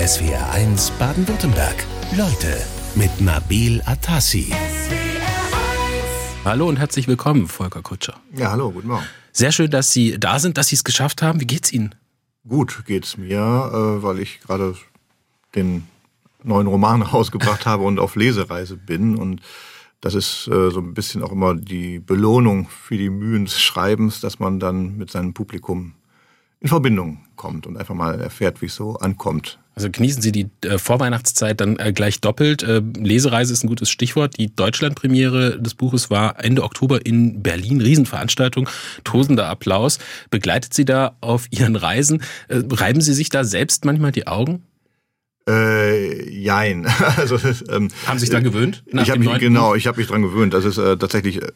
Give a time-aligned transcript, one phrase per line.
[0.00, 1.84] SWR1 Baden-Württemberg.
[2.16, 2.56] Leute
[2.94, 4.50] mit Nabil Atassi.
[6.42, 8.18] Hallo und herzlich willkommen, Volker Kutscher.
[8.34, 9.04] Ja, hallo, guten Morgen.
[9.32, 11.38] Sehr schön, dass Sie da sind, dass Sie es geschafft haben.
[11.42, 11.94] Wie geht's Ihnen?
[12.48, 14.74] Gut geht's mir, äh, weil ich gerade
[15.54, 15.86] den
[16.42, 19.16] neuen Roman rausgebracht habe und auf Lesereise bin.
[19.16, 19.42] Und
[20.00, 24.22] das ist äh, so ein bisschen auch immer die Belohnung für die Mühen des Schreibens,
[24.22, 25.92] dass man dann mit seinem Publikum
[26.60, 29.58] in Verbindung kommt und einfach mal erfährt, wie es so ankommt.
[29.80, 32.62] Also genießen Sie die äh, Vorweihnachtszeit dann äh, gleich doppelt.
[32.62, 34.36] Äh, Lesereise ist ein gutes Stichwort.
[34.36, 37.80] Die Deutschlandpremiere des Buches war Ende Oktober in Berlin.
[37.80, 38.68] Riesenveranstaltung,
[39.04, 39.98] tosender Applaus.
[40.28, 42.22] Begleitet Sie da auf Ihren Reisen?
[42.48, 44.64] Äh, reiben Sie sich da selbst manchmal die Augen?
[45.48, 46.86] Äh, jein.
[47.16, 47.36] also,
[47.70, 48.84] ähm, Haben Sie sich daran gewöhnt?
[48.92, 50.52] Ich hab mich, genau, ich habe mich daran gewöhnt.
[50.52, 51.52] Das ist äh, tatsächlich äh,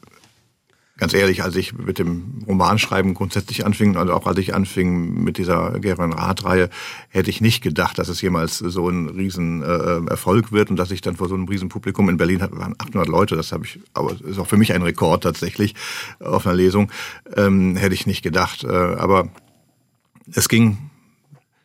[0.97, 5.39] ganz ehrlich, als ich mit dem Romanschreiben grundsätzlich anfing, also auch als ich anfing mit
[5.39, 6.71] dieser Gerion Rath-Reihe,
[7.09, 11.01] hätte ich nicht gedacht, dass es jemals so ein riesen äh, wird und dass ich
[11.01, 14.13] dann vor so einem riesen Publikum in Berlin waren 800 Leute, das habe ich, aber
[14.21, 15.75] ist auch für mich ein Rekord tatsächlich
[16.21, 16.91] auf einer Lesung,
[17.37, 18.63] ähm, hätte ich nicht gedacht.
[18.65, 19.29] Äh, aber
[20.33, 20.79] es ging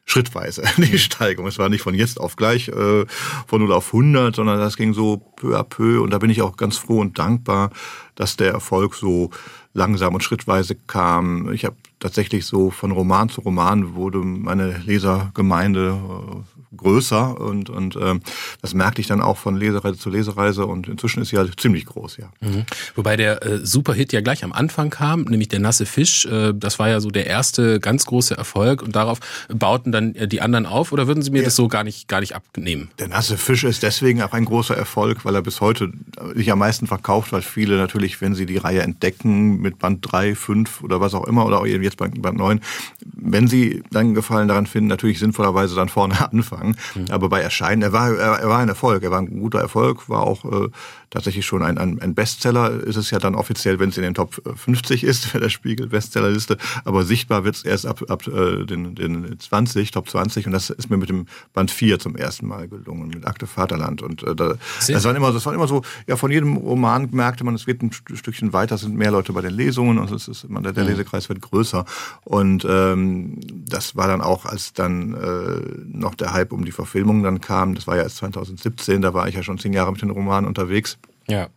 [0.09, 1.45] schrittweise die Steigung.
[1.47, 3.05] Es war nicht von jetzt auf gleich äh,
[3.47, 6.01] von 0 auf 100, sondern das ging so peu à peu.
[6.01, 7.69] Und da bin ich auch ganz froh und dankbar,
[8.15, 9.29] dass der Erfolg so
[9.73, 11.51] langsam und schrittweise kam.
[11.53, 17.97] Ich habe tatsächlich so von Roman zu Roman wurde meine Lesergemeinde äh, größer und, und
[18.01, 18.21] ähm,
[18.61, 21.85] das merkte ich dann auch von Lesereise zu Lesereise und inzwischen ist sie halt ziemlich
[21.85, 22.31] groß, ja.
[22.41, 22.65] Mhm.
[22.95, 26.25] Wobei der äh, Superhit ja gleich am Anfang kam, nämlich der nasse Fisch.
[26.25, 30.27] Äh, das war ja so der erste ganz große Erfolg und darauf bauten dann äh,
[30.27, 31.45] die anderen auf oder würden Sie mir ja.
[31.45, 32.91] das so gar nicht, gar nicht abnehmen?
[32.99, 35.91] Der nasse Fisch ist deswegen auch ein großer Erfolg, weil er bis heute
[36.35, 40.35] sich am meisten verkauft, weil viele natürlich, wenn sie die Reihe entdecken mit Band 3,
[40.35, 42.61] 5 oder was auch immer oder jetzt Band, Band 9,
[43.03, 46.75] wenn sie dann Gefallen daran finden, natürlich sinnvollerweise dann vorne anfangen.
[46.95, 47.05] Mhm.
[47.09, 50.09] Aber bei Erscheinen, er war, er, er, war ein Erfolg, er war ein guter Erfolg,
[50.09, 50.69] war auch äh,
[51.09, 52.71] tatsächlich schon ein, ein, ein Bestseller.
[52.71, 55.87] Ist es ja dann offiziell, wenn es in den Top 50 ist, für der Spiegel
[55.87, 56.57] Bestsellerliste.
[56.85, 60.47] Aber sichtbar wird es erst ab, ab äh, den, den 20, Top 20.
[60.47, 64.01] Und das ist mir mit dem Band 4 zum ersten Mal gelungen, mit Akte Vaterland.
[64.01, 64.55] Und äh, da,
[64.87, 67.81] das, waren immer, das waren immer so, ja, von jedem Roman merkte man, es wird
[67.81, 70.73] ein Stückchen weiter, es sind mehr Leute bei den Lesungen und es ist, man, der,
[70.73, 70.91] der mhm.
[70.91, 71.85] Lesekreis wird größer.
[72.23, 77.23] Und ähm, das war dann auch, als dann äh, noch der Hype um die Verfilmung
[77.23, 80.01] dann kam, das war ja erst 2017, da war ich ja schon zehn Jahre mit
[80.01, 80.98] den Romanen unterwegs.
[81.29, 81.49] Ja.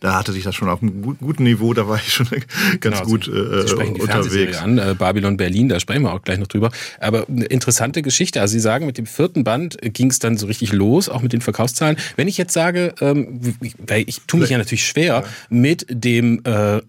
[0.00, 2.26] Da hatte sich das schon auf einem guten Niveau, da war ich schon
[2.80, 4.58] ganz genau, gut Sie, äh, Sie sprechen die unterwegs.
[4.58, 6.70] an, äh, Babylon Berlin, da sprechen wir auch gleich noch drüber.
[7.00, 8.40] Aber eine interessante Geschichte.
[8.40, 11.32] Also Sie sagen, mit dem vierten Band ging es dann so richtig los, auch mit
[11.32, 11.96] den Verkaufszahlen.
[12.16, 13.40] Wenn ich jetzt sage, ähm,
[13.78, 16.82] weil ich tue mich ja natürlich schwer mit dem, äh, äh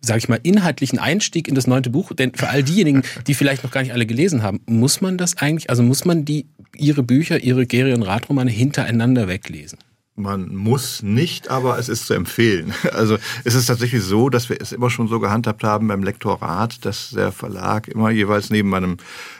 [0.00, 3.62] sage ich mal, inhaltlichen Einstieg in das neunte Buch, denn für all diejenigen, die vielleicht
[3.62, 7.02] noch gar nicht alle gelesen haben, muss man das eigentlich, also muss man die Ihre
[7.02, 9.78] Bücher, Ihre Gerion Radromane hintereinander weglesen?
[10.18, 12.72] Man muss nicht, aber es ist zu empfehlen.
[12.92, 16.84] Also es ist tatsächlich so, dass wir es immer schon so gehandhabt haben beim Lektorat,
[16.86, 18.96] dass der Verlag immer jeweils neben meinem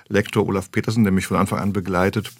[0.08, 2.30] Lektor Olaf Petersen, der mich von Anfang an begleitet,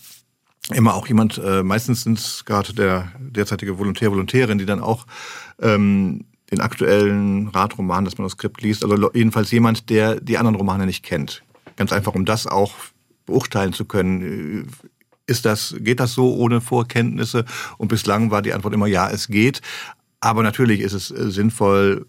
[0.74, 5.06] immer auch jemand, äh, meistens sind es gerade der derzeitige Volontär, Volontärin, die dann auch
[5.60, 11.04] ähm, den aktuellen Radroman, das Manuskript liest, also jedenfalls jemand, der die anderen Romane nicht
[11.04, 11.42] kennt.
[11.76, 12.74] Ganz einfach, um das auch
[13.24, 14.68] beurteilen zu können
[15.26, 17.44] ist das, geht das so ohne Vorkenntnisse?
[17.78, 19.60] Und bislang war die Antwort immer ja, es geht.
[20.20, 22.06] Aber natürlich ist es äh, sinnvoll,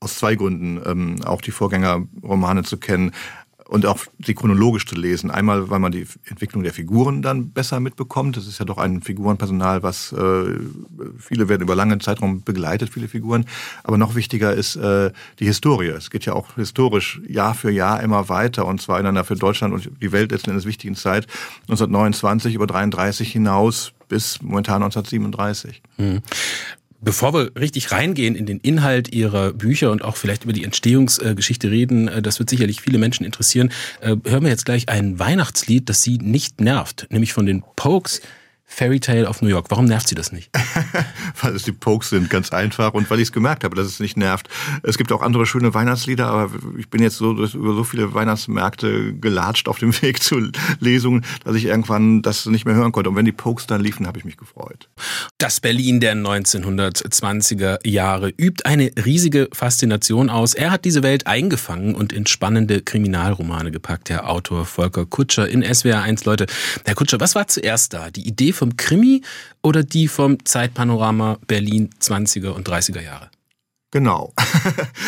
[0.00, 3.12] aus zwei Gründen ähm, auch die Vorgängerromane zu kennen
[3.70, 5.30] und auch sie chronologisch zu lesen.
[5.30, 8.36] Einmal, weil man die Entwicklung der Figuren dann besser mitbekommt.
[8.36, 10.58] Das ist ja doch ein Figurenpersonal, was äh,
[11.18, 13.44] viele werden über lange Zeitraum begleitet, viele Figuren.
[13.84, 15.86] Aber noch wichtiger ist äh, die Historie.
[15.86, 19.36] Es geht ja auch historisch Jahr für Jahr immer weiter und zwar in einer für
[19.36, 21.28] Deutschland und die Welt letzten Endes wichtigen Zeit
[21.68, 25.80] 1929 über 33 hinaus bis momentan 1937.
[25.96, 26.22] Mhm.
[27.02, 31.70] Bevor wir richtig reingehen in den Inhalt Ihrer Bücher und auch vielleicht über die Entstehungsgeschichte
[31.70, 35.88] reden, äh, das wird sicherlich viele Menschen interessieren, äh, hören wir jetzt gleich ein Weihnachtslied,
[35.88, 38.20] das Sie nicht nervt, nämlich von den Pokes.
[38.70, 39.66] Fairy Tale of New York.
[39.68, 40.50] Warum nervt sie das nicht?
[41.42, 42.94] weil es die Pokes sind, ganz einfach.
[42.94, 44.48] Und weil ich es gemerkt habe, dass es nicht nervt.
[44.82, 48.14] Es gibt auch andere schöne Weihnachtslieder, aber ich bin jetzt so durch, über so viele
[48.14, 53.10] Weihnachtsmärkte gelatscht auf dem Weg zu Lesungen, dass ich irgendwann das nicht mehr hören konnte.
[53.10, 54.88] Und wenn die Pokes dann liefen, habe ich mich gefreut.
[55.38, 60.54] Das Berlin der 1920er Jahre übt eine riesige Faszination aus.
[60.54, 65.62] Er hat diese Welt eingefangen und in spannende Kriminalromane gepackt, der Autor Volker Kutscher in
[65.62, 66.24] SWR 1.
[66.24, 66.46] Leute,
[66.84, 68.10] Herr Kutscher, was war zuerst da?
[68.10, 69.22] Die Idee vom Krimi
[69.62, 73.30] oder die vom Zeitpanorama Berlin 20er und 30er Jahre?
[73.90, 74.32] Genau.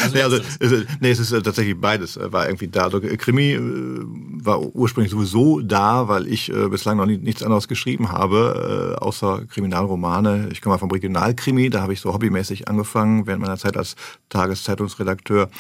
[0.03, 2.17] Also, nee, also es, nee, es ist äh, tatsächlich beides.
[2.17, 2.85] Äh, war irgendwie da.
[2.85, 7.69] Also Krimi äh, war ursprünglich sowieso da, weil ich äh, bislang noch nie, nichts anderes
[7.69, 10.49] geschrieben habe, äh, außer Kriminalromane.
[10.51, 13.95] Ich komme mal vom Regionalkrimi, da habe ich so hobbymäßig angefangen während meiner Zeit als
[14.29, 15.51] Tageszeitungsredakteur.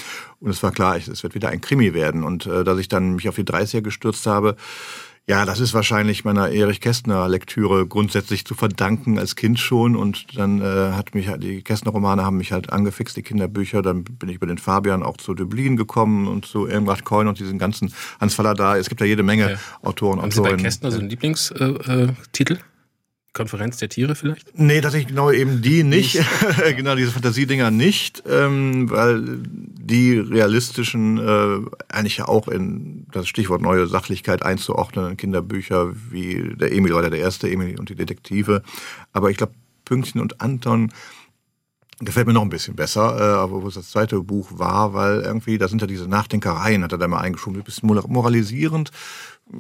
[0.41, 2.25] Und es war klar, es wird wieder ein Krimi werden.
[2.25, 4.56] Und äh, dass ich dann mich auf die 30er gestürzt habe,
[5.29, 10.37] ja, das ist wahrscheinlich meiner Erich Kästner Lektüre grundsätzlich zu verdanken als Kind schon und
[10.37, 14.03] dann äh, hat mich halt, die Kästner Romane haben mich halt angefixt, die Kinderbücher, dann
[14.03, 17.59] bin ich über den Fabian auch zu Dublin gekommen und zu Irmgard Coin und diesen
[17.59, 18.77] ganzen Hans Faller da.
[18.77, 19.59] Es gibt ja jede Menge ja.
[19.83, 22.59] Autoren und Haben Sie bei Kästner so einen Lieblingstitel?
[23.32, 24.58] Konferenz der Tiere vielleicht?
[24.58, 26.17] Nee, tatsächlich genau eben die nicht.
[26.17, 26.76] nicht.
[26.76, 33.62] genau, diese Fantasiedinger nicht, ähm, weil die realistischen äh, eigentlich ja auch in das Stichwort
[33.62, 38.62] neue Sachlichkeit einzuordnen, Kinderbücher wie der Emil war der erste, Emil und die Detektive.
[39.12, 40.93] Aber ich glaube, Pünktchen und Anton
[42.00, 45.20] gefällt mir noch ein bisschen besser, äh, aber wo es das zweite Buch war, weil
[45.20, 48.90] irgendwie, da sind ja diese Nachdenkereien, hat er da mal eingeschoben, ein bisschen moralisierend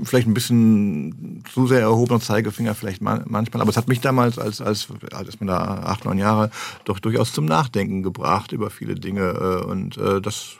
[0.02, 4.60] vielleicht ein bisschen zu sehr erhobener Zeigefinger vielleicht manchmal, aber es hat mich damals als,
[4.60, 6.50] als, als man da acht, neun Jahre
[6.84, 10.56] doch durchaus zum Nachdenken gebracht über viele Dinge äh, und äh, das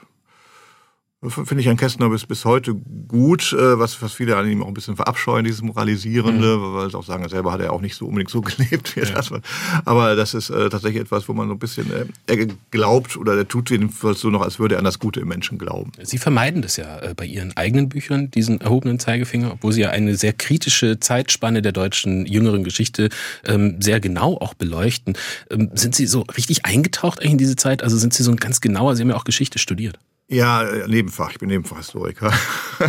[1.28, 4.66] Finde ich an Kästner bis, bis heute gut, äh, was, was viele an ihm auch
[4.66, 6.74] ein bisschen verabscheuen, dieses Moralisierende, mhm.
[6.74, 8.96] weil sie auch sagen, selber hat er auch nicht so unbedingt so gelebt.
[8.96, 9.06] Wie ja.
[9.06, 9.30] das.
[9.84, 13.36] Aber das ist äh, tatsächlich etwas, wo man so ein bisschen äh, er glaubt oder
[13.36, 15.92] er tut jedenfalls so noch, als würde er an das Gute im Menschen glauben.
[16.02, 19.90] Sie vermeiden das ja äh, bei Ihren eigenen Büchern, diesen erhobenen Zeigefinger, obwohl Sie ja
[19.90, 23.10] eine sehr kritische Zeitspanne der deutschen jüngeren Geschichte
[23.46, 25.16] ähm, sehr genau auch beleuchten.
[25.50, 27.84] Ähm, sind Sie so richtig eingetaucht eigentlich in diese Zeit?
[27.84, 30.00] Also sind Sie so ein ganz genauer, Sie haben ja auch Geschichte studiert.
[30.32, 31.32] Ja, äh, Nebenfach.
[31.32, 32.32] Ich bin Nebenfachhistoriker.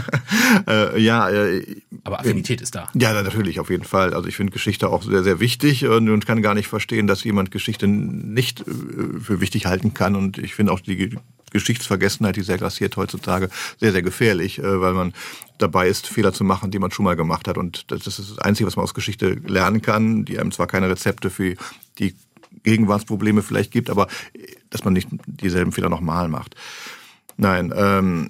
[0.68, 1.66] äh, ja, äh,
[2.06, 2.88] aber Affinität ist da.
[2.94, 4.14] Ja, natürlich, auf jeden Fall.
[4.14, 7.24] Also ich finde Geschichte auch sehr, sehr wichtig und, und kann gar nicht verstehen, dass
[7.24, 8.64] jemand Geschichte nicht äh,
[9.20, 10.16] für wichtig halten kann.
[10.16, 11.18] Und ich finde auch die
[11.52, 15.14] Geschichtsvergessenheit, die sehr grassiert heutzutage, sehr, sehr gefährlich, äh, weil man
[15.58, 17.58] dabei ist, Fehler zu machen, die man schon mal gemacht hat.
[17.58, 20.90] Und das ist das Einzige, was man aus Geschichte lernen kann, die einem zwar keine
[20.90, 21.56] Rezepte für
[22.00, 22.16] die
[22.64, 24.08] Gegenwartsprobleme vielleicht gibt, aber
[24.70, 26.56] dass man nicht dieselben Fehler nochmal macht.
[27.38, 28.28] Nein, ähm,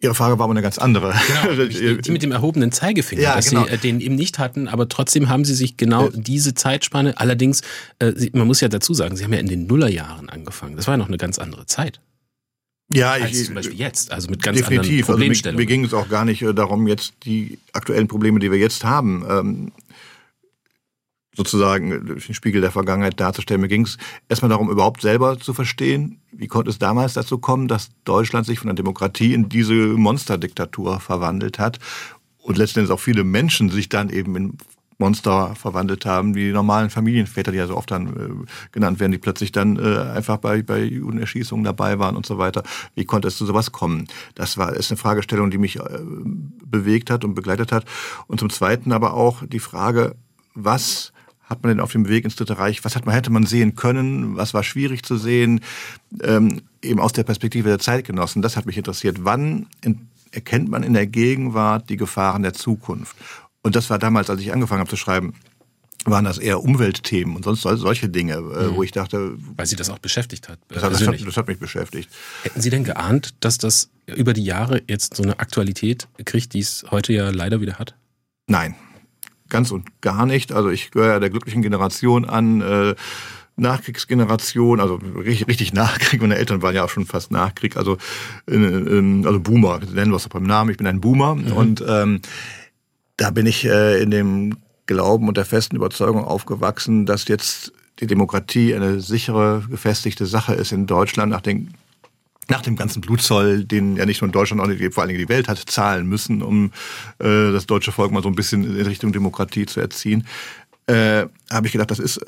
[0.00, 1.14] Ihre Frage war aber eine ganz andere.
[1.44, 1.64] Genau,
[2.00, 3.64] die mit dem erhobenen Zeigefinger, ja, dass genau.
[3.64, 7.18] Sie äh, den eben nicht hatten, aber trotzdem haben Sie sich genau äh, diese Zeitspanne,
[7.18, 7.62] allerdings,
[7.98, 10.76] äh, man muss ja dazu sagen, Sie haben ja in den Nullerjahren angefangen.
[10.76, 12.00] Das war ja noch eine ganz andere Zeit.
[12.92, 15.08] Ja, als ich, zum Beispiel jetzt, also mit ganz definitiv.
[15.08, 15.58] anderen Problemstellungen.
[15.58, 18.58] Also mir, mir ging es auch gar nicht darum, jetzt die aktuellen Probleme, die wir
[18.58, 19.72] jetzt haben, ähm,
[21.36, 23.60] sozusagen durch den Spiegel der Vergangenheit darzustellen.
[23.60, 23.98] Mir ging es
[24.28, 28.58] erstmal darum, überhaupt selber zu verstehen, wie konnte es damals dazu kommen, dass Deutschland sich
[28.58, 31.78] von der Demokratie in diese Monsterdiktatur verwandelt hat
[32.38, 34.58] und letztendlich auch viele Menschen sich dann eben in
[34.98, 39.18] Monster verwandelt haben, die normalen Familienväter, die ja so oft dann äh, genannt werden, die
[39.18, 42.62] plötzlich dann äh, einfach bei, bei Judenerschießungen dabei waren und so weiter.
[42.94, 44.06] Wie konnte es zu sowas kommen?
[44.34, 45.82] Das war ist eine Fragestellung, die mich äh,
[46.64, 47.84] bewegt hat und begleitet hat.
[48.26, 50.16] Und zum Zweiten aber auch die Frage,
[50.54, 51.12] was
[51.46, 53.76] hat man denn auf dem Weg ins Dritte Reich, was hat man, hätte man sehen
[53.76, 55.60] können, was war schwierig zu sehen,
[56.22, 58.42] ähm, eben aus der Perspektive der Zeitgenossen.
[58.42, 59.18] Das hat mich interessiert.
[59.20, 63.16] Wann in, erkennt man in der Gegenwart die Gefahren der Zukunft?
[63.62, 65.34] Und das war damals, als ich angefangen habe zu schreiben,
[66.04, 68.76] waren das eher Umweltthemen und sonst solche Dinge, äh, mhm.
[68.76, 69.36] wo ich dachte.
[69.56, 70.58] Weil Sie das auch beschäftigt hat.
[70.68, 72.10] Das hat, das, hat, das hat, mich beschäftigt.
[72.42, 76.60] Hätten Sie denn geahnt, dass das über die Jahre jetzt so eine Aktualität kriegt, die
[76.60, 77.96] es heute ja leider wieder hat?
[78.46, 78.76] Nein,
[79.48, 80.52] ganz und gar nicht.
[80.52, 82.60] Also ich gehöre ja der glücklichen Generation an.
[82.60, 82.94] Äh,
[83.58, 87.96] Nachkriegsgeneration, also richtig, richtig Nachkrieg, meine Eltern waren ja auch schon fast Nachkrieg, also,
[88.46, 91.52] äh, also Boomer, nennen wir es beim Namen, ich bin ein Boomer mhm.
[91.52, 92.20] und ähm,
[93.16, 98.06] da bin ich äh, in dem Glauben und der festen Überzeugung aufgewachsen, dass jetzt die
[98.06, 101.72] Demokratie eine sichere, gefestigte Sache ist in Deutschland nach den
[102.48, 105.28] nach dem ganzen Blutzoll, den ja nicht nur in Deutschland, sondern vor allen Dingen die
[105.28, 106.72] Welt hat, zahlen müssen, um
[107.18, 110.26] äh, das deutsche Volk mal so ein bisschen in Richtung Demokratie zu erziehen,
[110.86, 112.20] äh, habe ich gedacht, das ist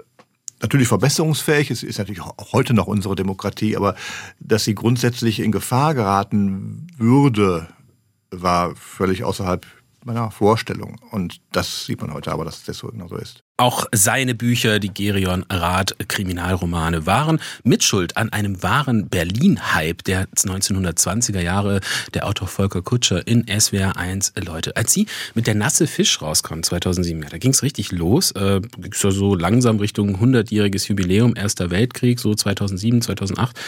[0.60, 3.94] natürlich verbesserungsfähig, es ist natürlich auch heute noch unsere Demokratie, aber
[4.40, 7.68] dass sie grundsätzlich in Gefahr geraten würde,
[8.30, 9.66] war völlig außerhalb
[10.04, 11.00] meiner Vorstellung.
[11.10, 13.44] Und das sieht man heute aber, dass das so genau so ist.
[13.60, 21.40] Auch seine Bücher, die Gerion Rath Kriminalromane, waren Mitschuld an einem wahren Berlin-Hype der 1920er
[21.40, 21.80] Jahre.
[22.14, 24.76] Der Autor Volker Kutscher in SWR 1 Leute.
[24.76, 28.30] Als sie mit der Nasse Fisch rauskommt, 2007, ja, da ging es richtig los.
[28.30, 28.60] Äh,
[28.92, 33.58] so langsam Richtung 100-jähriges Jubiläum, Erster Weltkrieg, so 2007, 2008.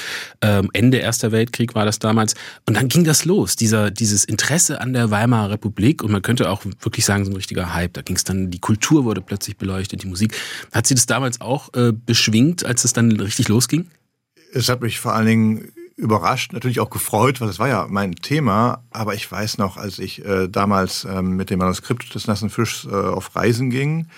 [0.40, 2.36] Ähm, Ende Erster Weltkrieg war das damals.
[2.64, 6.04] Und dann ging das los, dieser, dieses Interesse an der Weimarer Republik.
[6.04, 7.94] Und man könnte auch wirklich sagen, so ein richtiger Hype.
[7.94, 10.36] Da ging es dann, die Kultur wurde plötzlich beleuchtet beleuchtet, die Musik.
[10.72, 13.86] Hat sie das damals auch äh, beschwingt, als es dann richtig losging?
[14.52, 18.16] Es hat mich vor allen Dingen überrascht, natürlich auch gefreut, weil das war ja mein
[18.16, 18.84] Thema.
[18.90, 22.86] Aber ich weiß noch, als ich äh, damals ähm, mit dem Manuskript des Nassen Fischs
[22.90, 24.08] äh, auf Reisen ging,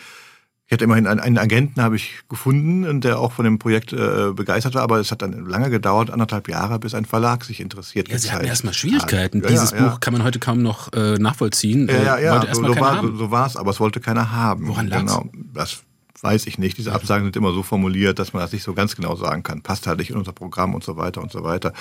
[0.67, 4.33] ich hatte immerhin einen, einen Agenten, habe ich gefunden, der auch von dem Projekt äh,
[4.33, 8.09] begeistert war, aber es hat dann lange gedauert, anderthalb Jahre, bis ein Verlag sich interessiert.
[8.09, 9.43] Ja, Sie hatten erstmal Schwierigkeiten.
[9.43, 11.89] Ja, Dieses ja, Buch kann man heute kaum noch äh, nachvollziehen.
[11.89, 12.55] Ja, ja, ja.
[12.55, 14.67] So, so, war, so, so war es, aber es wollte keiner haben.
[14.69, 15.83] Woran lag Genau, das
[16.21, 16.79] weiß ich nicht.
[16.79, 19.63] Diese Absagen sind immer so formuliert, dass man das nicht so ganz genau sagen kann.
[19.63, 21.73] Passt halt nicht in unser Programm und so weiter und so weiter.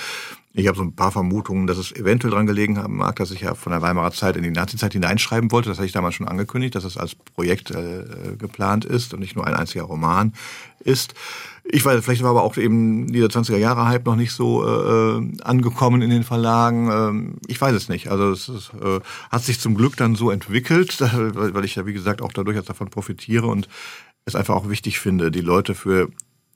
[0.54, 3.40] Ich habe so ein paar Vermutungen, dass es eventuell daran gelegen haben mag, dass ich
[3.40, 5.68] ja von der Weimarer Zeit in die Nazizeit hineinschreiben wollte.
[5.68, 9.36] Das hatte ich damals schon angekündigt, dass es als Projekt äh, geplant ist und nicht
[9.36, 10.34] nur ein einziger Roman
[10.80, 11.14] ist.
[11.64, 15.42] Ich weiß, vielleicht war aber auch eben dieser 20er Jahre Hype noch nicht so äh,
[15.42, 16.90] angekommen in den Verlagen.
[16.90, 18.08] Ähm, ich weiß es nicht.
[18.08, 18.98] Also es ist, äh,
[19.30, 22.90] hat sich zum Glück dann so entwickelt, weil ich ja wie gesagt auch dadurch davon
[22.90, 23.68] profitiere und
[24.24, 26.08] es einfach auch wichtig finde, die Leute für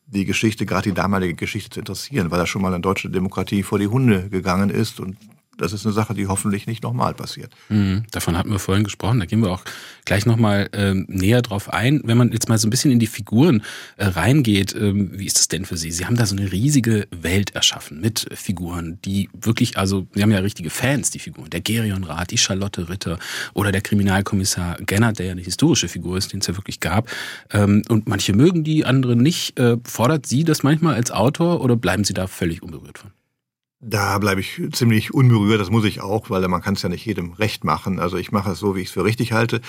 [0.07, 3.63] die Geschichte, gerade die damalige Geschichte zu interessieren, weil da schon mal eine deutsche Demokratie
[3.63, 5.17] vor die Hunde gegangen ist und
[5.57, 7.53] das ist eine Sache, die hoffentlich nicht nochmal passiert.
[7.69, 9.21] Mhm, davon hatten wir vorhin gesprochen.
[9.21, 9.63] Da gehen wir auch
[10.05, 12.01] gleich nochmal ähm, näher drauf ein.
[12.05, 13.63] Wenn man jetzt mal so ein bisschen in die Figuren
[13.97, 15.91] äh, reingeht, ähm, wie ist das denn für Sie?
[15.91, 20.31] Sie haben da so eine riesige Welt erschaffen mit Figuren, die wirklich, also Sie haben
[20.31, 21.51] ja richtige Fans, die Figuren.
[21.51, 23.19] Der Gerion Rath, die Charlotte Ritter
[23.55, 27.09] oder der Kriminalkommissar Gennert, der ja eine historische Figur ist, den es ja wirklich gab.
[27.53, 29.59] Ähm, und manche mögen die, andere nicht.
[29.59, 33.16] Äh, fordert Sie das manchmal als Autor oder bleiben Sie da völlig unberührt von?
[33.89, 37.07] Da bleibe ich ziemlich unberührt, das muss ich auch, weil man kann es ja nicht
[37.07, 38.01] jedem recht machen.
[38.01, 39.61] Also ich mache es so, wie ich es für richtig halte.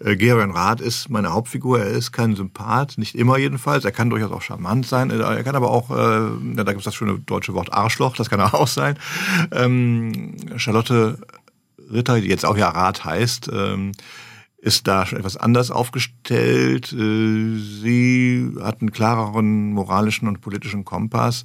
[0.00, 3.84] Äh, Gerion Rath ist meine Hauptfigur, er ist kein Sympath, nicht immer jedenfalls.
[3.84, 6.96] Er kann durchaus auch charmant sein, er kann aber auch, äh, da gibt es das
[6.96, 8.98] schöne deutsche Wort Arschloch, das kann er auch sein.
[9.52, 11.18] Ähm, Charlotte
[11.92, 13.92] Ritter, die jetzt auch ja Rath heißt, ähm,
[14.58, 16.92] ist da schon etwas anders aufgestellt.
[16.92, 21.44] Äh, sie hat einen klareren moralischen und politischen Kompass.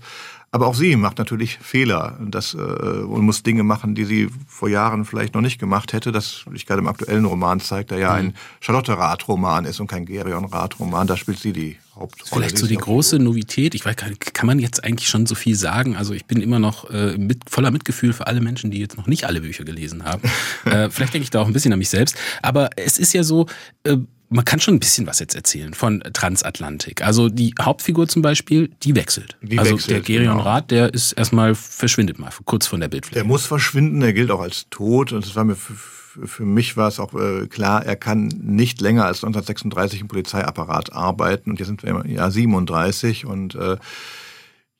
[0.55, 4.69] Aber auch sie macht natürlich Fehler das, äh, und muss Dinge machen, die sie vor
[4.69, 6.13] Jahren vielleicht noch nicht gemacht hätte.
[6.13, 8.15] Das ich gerade im aktuellen Roman zeigt, der ja mhm.
[8.15, 11.07] ein Charlotte Rath-Roman ist und kein Gerion Rath-Roman.
[11.07, 12.43] Da spielt sie die Hauptrolle.
[12.45, 13.75] Vielleicht so die große Novität.
[13.75, 15.97] Ich weiß kann man jetzt eigentlich schon so viel sagen?
[15.97, 19.07] Also ich bin immer noch äh, mit, voller Mitgefühl für alle Menschen, die jetzt noch
[19.07, 20.21] nicht alle Bücher gelesen haben.
[20.63, 22.15] äh, vielleicht denke ich da auch ein bisschen an mich selbst.
[22.41, 23.47] Aber es ist ja so,
[23.83, 23.97] äh,
[24.29, 27.03] man kann schon ein bisschen was jetzt erzählen von Transatlantik.
[27.03, 29.37] Also die Hauptfigur zum Beispiel, die wechselt.
[29.41, 30.43] Die also wechselt, der Gerion genau.
[30.43, 33.15] Rath, der ist erstmal verschwindet mal kurz von der Bildfläche.
[33.15, 36.77] Der muss verschwinden, der gilt auch als tot und es war mir für, für mich
[36.77, 41.59] war es auch äh, klar, er kann nicht länger als 1936 im Polizeiapparat arbeiten und
[41.59, 43.77] jetzt sind wir im Jahr 37 und äh,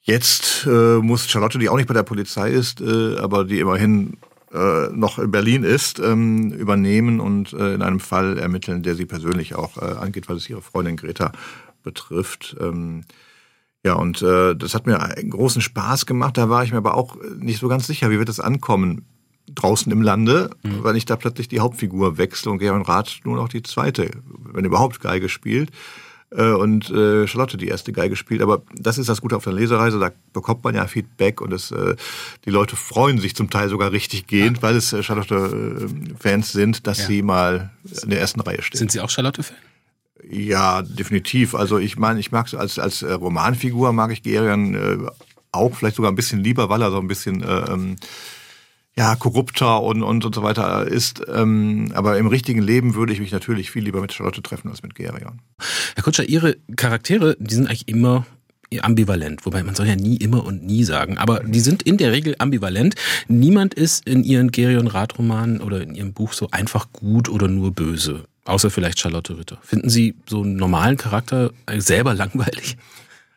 [0.08, 4.18] Jetzt äh, muss Charlotte, die auch nicht bei der Polizei ist, äh, aber die immerhin
[4.56, 9.06] äh, noch in Berlin ist, ähm, übernehmen und äh, in einem Fall ermitteln, der sie
[9.06, 11.32] persönlich auch äh, angeht, weil es ihre Freundin Greta
[11.84, 12.56] betrifft.
[12.60, 13.04] Ähm,
[13.84, 16.38] ja, und äh, das hat mir einen großen Spaß gemacht.
[16.38, 19.06] Da war ich mir aber auch nicht so ganz sicher, wie wird das ankommen
[19.54, 20.84] draußen im Lande, mhm.
[20.84, 24.10] weil ich da plötzlich die Hauptfigur wechsle und Gern Rath nur noch die zweite,
[24.52, 25.70] wenn überhaupt Geige spielt.
[26.36, 28.42] Äh, und äh, Charlotte die erste Geige spielt.
[28.42, 31.72] Aber das ist das Gute auf der Lesereise, da bekommt man ja Feedback und es,
[31.72, 31.96] äh,
[32.46, 34.64] die Leute freuen sich zum Teil sogar richtig gehend, ja.
[34.64, 37.06] weil es Charlotte-Fans sind, dass ja.
[37.06, 37.72] sie mal
[38.04, 38.78] in der ersten Reihe stehen.
[38.78, 39.56] Sind Sie auch Charlotte-Fan?
[40.30, 41.56] Ja, definitiv.
[41.56, 44.98] Also ich meine, ich mag als als Romanfigur mag ich Gerion äh,
[45.52, 47.96] auch vielleicht sogar ein bisschen lieber, weil er so ein bisschen äh, ähm,
[48.98, 51.22] ja, korrupter und, und, und so weiter ist.
[51.28, 54.84] Ähm, aber im richtigen Leben würde ich mich natürlich viel lieber mit Charlotte treffen als
[54.84, 55.42] mit Gerion.
[55.96, 58.26] Herr Kutscher, Ihre Charaktere, die sind eigentlich immer
[58.82, 62.12] ambivalent, wobei man soll ja nie immer und nie sagen, aber die sind in der
[62.12, 62.96] Regel ambivalent.
[63.28, 67.72] Niemand ist in ihren Gerion Rath-Romanen oder in ihrem Buch so einfach gut oder nur
[67.72, 69.60] böse, außer vielleicht Charlotte Ritter.
[69.62, 72.76] Finden Sie so einen normalen Charakter selber langweilig?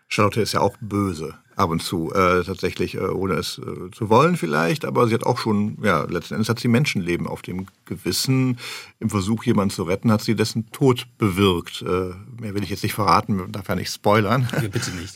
[0.09, 4.09] Charlotte ist ja auch böse ab und zu äh, tatsächlich, äh, ohne es äh, zu
[4.09, 7.67] wollen vielleicht, aber sie hat auch schon, ja, letzten Endes hat sie Menschenleben auf dem
[7.85, 8.59] Gewissen.
[9.01, 11.83] Im Versuch, jemanden zu retten, hat sie dessen Tod bewirkt.
[11.83, 14.49] Äh, mehr will ich jetzt nicht verraten, darf ja nicht spoilern.
[14.53, 15.15] Ja, bitte nicht.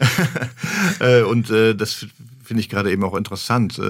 [1.01, 2.07] äh, und äh, das
[2.43, 3.81] finde ich gerade eben auch interessant.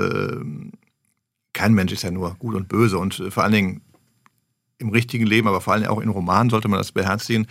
[1.52, 3.80] Kein Mensch ist ja nur gut und böse und vor allen Dingen
[4.78, 7.46] im richtigen Leben, aber vor allen Dingen auch in Romanen sollte man das beherzigen.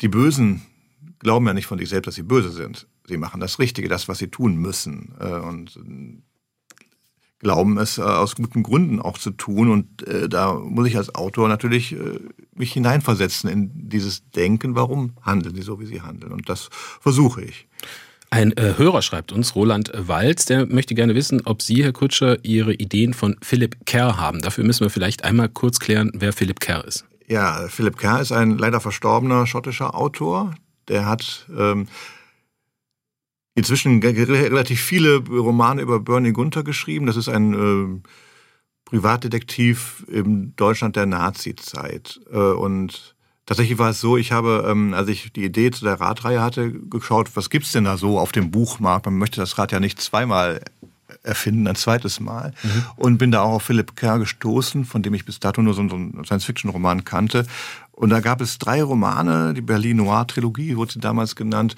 [0.00, 0.62] Die Bösen
[1.18, 4.08] glauben ja nicht von sich selbst, dass sie böse sind sie machen das Richtige, das,
[4.08, 5.14] was sie tun müssen.
[5.20, 6.22] Äh, und äh,
[7.38, 9.70] glauben es äh, aus guten Gründen auch zu tun.
[9.70, 11.94] Und da muss ich als Autor natürlich
[12.54, 16.32] mich hineinversetzen in dieses Denken, warum handeln sie so, wie sie handeln.
[16.32, 17.68] Und das versuche ich.
[18.30, 22.44] Ein äh, Hörer schreibt uns, Roland Walz, der möchte gerne wissen, ob Sie, Herr Kutscher,
[22.44, 24.40] Ihre Ideen von Philipp Kerr haben.
[24.40, 27.04] Dafür müssen wir vielleicht einmal kurz klären, wer Philipp Kerr ist.
[27.28, 30.54] Ja, Philipp Kerr ist ein leider verstorbener schottischer Autor.
[30.88, 31.86] Der hat ähm,
[33.56, 37.06] inzwischen relativ viele Romane über Bernie Gunther geschrieben.
[37.06, 38.08] Das ist ein äh,
[38.84, 42.20] Privatdetektiv in Deutschland der Nazi-Zeit.
[42.30, 46.00] Äh, und tatsächlich war es so, ich habe, ähm, als ich die Idee zu der
[46.00, 49.06] Radreihe hatte, geschaut, was gibt's denn da so auf dem Buchmarkt?
[49.06, 50.60] Man möchte das Rad ja nicht zweimal
[51.22, 52.52] erfinden, ein zweites Mal.
[52.62, 52.84] Mhm.
[52.96, 55.80] Und bin da auch auf Philipp Kerr gestoßen, von dem ich bis dato nur so
[55.80, 57.46] einen Science-Fiction-Roman kannte.
[57.92, 61.74] Und da gab es drei Romane, die Berlin Noir-Trilogie wurde sie damals genannt,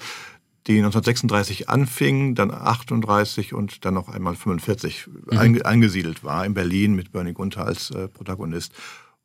[0.69, 5.61] die 1936 anfing, dann 38 und dann noch einmal 45 mhm.
[5.63, 8.71] eingesiedelt war in Berlin mit Bernie Gunther als äh, Protagonist.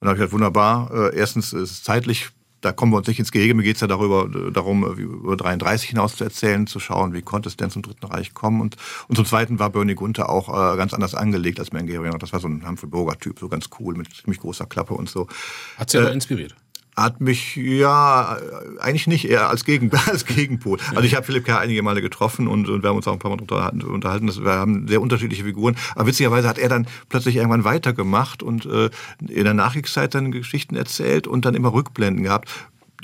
[0.00, 2.30] Und da habe ich gesagt, wunderbar, äh, erstens ist es zeitlich
[2.64, 3.54] da kommen wir uns nicht ins Gehege.
[3.54, 7.48] Mir geht es ja darüber, darum, über 33 hinaus zu erzählen, zu schauen, wie konnte
[7.48, 8.62] es denn zum Dritten Reich kommen.
[8.62, 12.18] Und, und zum Zweiten war Bernie Gunther auch äh, ganz anders angelegt als Mengerian.
[12.18, 15.28] Das war so ein Humphrey Burger-Typ, so ganz cool, mit ziemlich großer Klappe und so.
[15.76, 16.54] Hat sie äh, aber inspiriert?
[16.96, 18.38] Hat mich, ja,
[18.78, 20.78] eigentlich nicht, eher als, Gegen, als Gegenpol.
[20.90, 23.18] Also ich habe Philipp Kerr einige Male getroffen und, und wir haben uns auch ein
[23.18, 23.82] paar Mal unterhalten.
[23.82, 24.30] unterhalten.
[24.44, 25.76] wir haben sehr unterschiedliche Figuren.
[25.94, 28.90] Aber witzigerweise hat er dann plötzlich irgendwann weitergemacht und äh,
[29.26, 32.50] in der Nachkriegszeit dann Geschichten erzählt und dann immer Rückblenden gehabt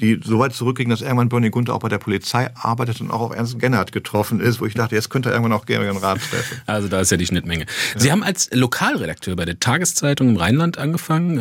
[0.00, 3.21] die so weit zurückgingen, dass irgendwann Bernie Gunther auch bei der Polizei arbeitet und auch
[3.21, 6.19] auf Ernst Gennert getroffen ist, wo ich dachte, jetzt könnte er irgendwann auch Gerion Rat
[6.19, 6.61] treffen.
[6.66, 7.66] Also da ist ja die Schnittmenge.
[7.95, 8.00] Ja.
[8.00, 11.38] Sie haben als Lokalredakteur bei der Tageszeitung im Rheinland angefangen.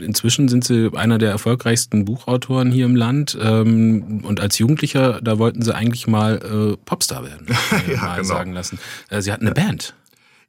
[0.00, 3.36] Äh, inzwischen sind Sie einer der erfolgreichsten Buchautoren hier im Land.
[3.40, 7.46] Ähm, und als Jugendlicher, da wollten Sie eigentlich mal äh, Popstar werden,
[7.88, 8.28] ja, mal genau.
[8.28, 8.78] sagen lassen.
[9.10, 9.94] Äh, Sie hatten eine Band.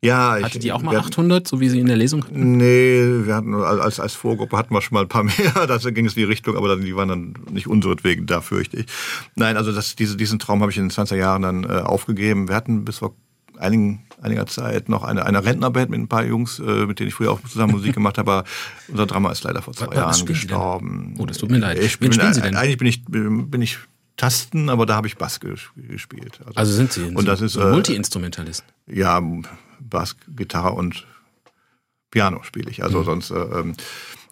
[0.02, 2.56] Ja, ich, Hatte die auch mal 800, so wie Sie in der Lesung hatten?
[2.58, 6.06] Nee, wir hatten als, als Vorgruppe hatten wir schon mal ein paar mehr, da ging
[6.06, 8.86] es in die Richtung, aber die waren dann nicht unseretwegen da, fürchte ich.
[9.36, 12.48] Nein, also das, diese, diesen Traum habe ich in den 20er Jahren dann äh, aufgegeben.
[12.48, 13.14] Wir hatten bis vor
[13.58, 17.16] einigen, einiger Zeit noch eine, eine Rentnerband mit ein paar Jungs, äh, mit denen ich
[17.16, 18.44] früher auch zusammen Musik gemacht habe, aber
[18.88, 21.16] unser Drama ist leider vor zwei was, Jahren gestorben.
[21.18, 21.78] Oh, das tut mir leid.
[21.78, 22.56] Ich Wen bin, spielen Sie denn?
[22.56, 23.80] Eigentlich bin ich, bin ich
[24.16, 26.40] Tasten, aber da habe ich Bass gespielt.
[26.46, 28.66] Also, also sind Sie und das ist, äh, Multi-Instrumentalist?
[28.88, 29.22] Ja,
[29.80, 31.06] Bass, Gitarre und
[32.12, 32.84] Piano spiele ich.
[32.84, 33.06] Also mhm.
[33.06, 33.74] sonst, äh, ähm,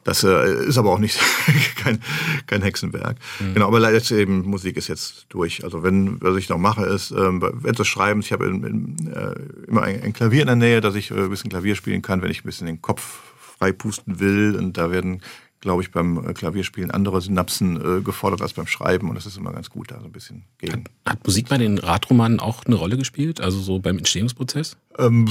[0.04, 1.20] das äh, ist aber auch nicht
[1.75, 2.01] kein,
[2.46, 3.18] kein Hexenwerk.
[3.39, 3.54] Mhm.
[3.56, 5.63] Genau, aber jetzt eben Musik ist jetzt durch.
[5.63, 9.81] Also wenn was ich noch mache ist, ähm, während des Schreibens, ich habe äh, immer
[9.83, 12.31] ein, ein, Klavier in der Nähe, dass ich äh, ein bisschen Klavier spielen kann, wenn
[12.31, 13.20] ich ein bisschen den Kopf
[13.57, 14.55] freipusten will.
[14.55, 15.22] Und da werden
[15.59, 19.37] glaube ich, beim äh, Klavierspielen andere Synapsen äh, gefordert als beim Schreiben und das ist
[19.37, 20.85] immer ganz gut, da so ein bisschen gegen.
[21.05, 24.77] Hat, hat Musik bei den Radromanen auch eine Rolle gespielt, also so beim Entstehungsprozess?
[24.98, 25.25] Ähm,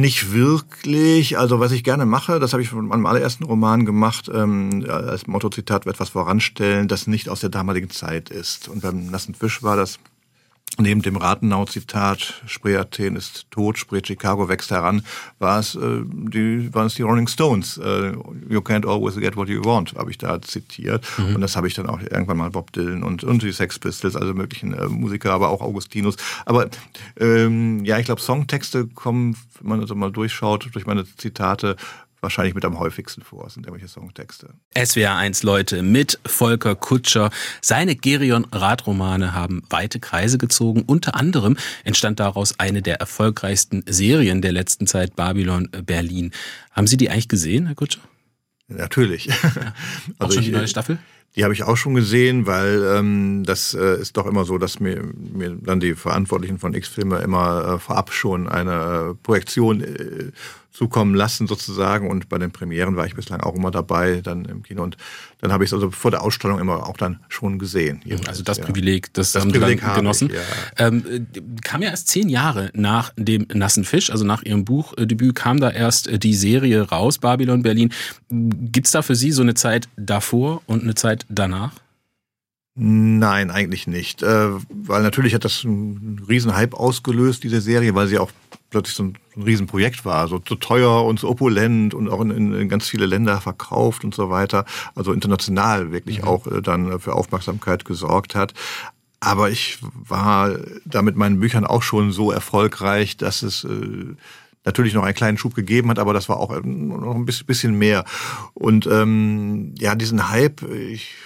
[0.00, 1.38] nicht wirklich.
[1.38, 5.26] Also was ich gerne mache, das habe ich von meinem allerersten Roman gemacht, ähm, als
[5.26, 8.68] Motto-Zitat etwas voranstellen, das nicht aus der damaligen Zeit ist.
[8.68, 9.98] Und beim Nassen Fisch war das
[10.80, 15.02] Neben dem Rathenau-Zitat, Spree Athen ist tot, Spree Chicago wächst heran,
[15.40, 17.78] war es, äh, die, waren es die Rolling Stones.
[17.78, 18.12] Äh,
[18.48, 21.04] you can't always get what you want, habe ich da zitiert.
[21.18, 21.34] Mhm.
[21.34, 24.14] Und das habe ich dann auch irgendwann mal Bob Dylan und, und die Sex Pistols,
[24.14, 26.16] also möglichen äh, Musiker, aber auch Augustinus.
[26.46, 26.68] Aber
[27.18, 31.76] ähm, ja, ich glaube, Songtexte kommen, wenn man das mal durchschaut, durch meine Zitate,
[32.20, 34.54] wahrscheinlich mit am häufigsten vor, sind irgendwelche Songtexte.
[34.76, 37.30] SWR 1 Leute mit Volker Kutscher.
[37.60, 40.82] Seine Gerion-Radromane haben weite Kreise gezogen.
[40.86, 46.32] Unter anderem entstand daraus eine der erfolgreichsten Serien der letzten Zeit, Babylon Berlin.
[46.72, 48.00] Haben Sie die eigentlich gesehen, Herr Kutscher?
[48.68, 49.26] Natürlich.
[49.26, 49.34] Ja.
[50.18, 50.98] Auch also schon die neue Staffel?
[51.36, 54.80] Die habe ich auch schon gesehen, weil ähm, das äh, ist doch immer so, dass
[54.80, 60.32] mir, mir dann die Verantwortlichen von X-Filme immer äh, vorab schon eine äh, Projektion äh,
[60.78, 62.08] zukommen lassen sozusagen.
[62.08, 64.84] Und bei den Premieren war ich bislang auch immer dabei, dann im Kino.
[64.84, 64.96] Und
[65.40, 68.00] dann habe ich es also vor der Ausstellung immer auch dann schon gesehen.
[68.04, 68.64] Jeweils, also das ja.
[68.64, 70.30] Privileg, das, das haben Privileg Sie genossen.
[70.30, 70.36] Ich,
[70.78, 70.86] ja.
[70.86, 71.26] ähm,
[71.64, 75.70] kam ja erst zehn Jahre nach dem Nassen Fisch, also nach Ihrem Buchdebüt, kam da
[75.70, 77.92] erst äh, die Serie raus, Babylon Berlin.
[78.30, 81.72] Gibt's da für Sie so eine Zeit davor und eine Zeit danach?
[82.80, 84.22] Nein, eigentlich nicht.
[84.22, 88.30] Äh, weil natürlich hat das einen riesen Hype ausgelöst, diese Serie, weil sie auch
[88.70, 90.28] plötzlich so ein, ein Riesenprojekt war.
[90.28, 94.14] So, so teuer und so opulent und auch in, in, ganz viele Länder verkauft und
[94.14, 94.64] so weiter.
[94.94, 96.28] Also international wirklich mhm.
[96.28, 98.54] auch äh, dann für Aufmerksamkeit gesorgt hat.
[99.20, 104.14] Aber ich war da mit meinen Büchern auch schon so erfolgreich, dass es äh,
[104.64, 107.76] natürlich noch einen kleinen Schub gegeben hat, aber das war auch äh, noch ein bisschen
[107.76, 108.04] mehr.
[108.54, 111.16] Und ähm, ja, diesen Hype, ich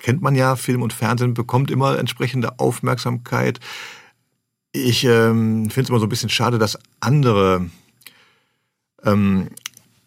[0.00, 3.58] kennt man ja, Film und Fernsehen bekommt immer entsprechende Aufmerksamkeit.
[4.76, 7.66] Ich ähm, finde es immer so ein bisschen schade, dass andere
[9.04, 9.48] ähm,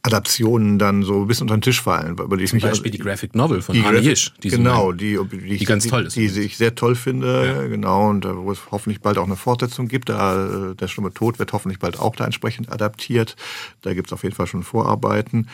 [0.01, 2.17] Adaptionen dann so ein bisschen unter den Tisch fallen.
[2.17, 4.31] Über die Zum Beispiel die Graphic Novel von Arne Jisch.
[4.43, 6.15] Die genau, die, die, die, ganz toll ist.
[6.15, 7.67] Die, die ich sehr toll finde, ja.
[7.67, 10.09] genau, und wo es hoffentlich bald auch eine Fortsetzung gibt.
[10.09, 13.35] Da, der Stumme Tod wird hoffentlich bald auch da entsprechend adaptiert.
[13.81, 15.47] Da gibt es auf jeden Fall schon Vorarbeiten.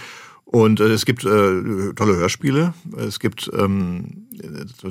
[0.44, 2.74] Und äh, es gibt äh, tolle Hörspiele.
[2.98, 4.25] Es gibt ähm,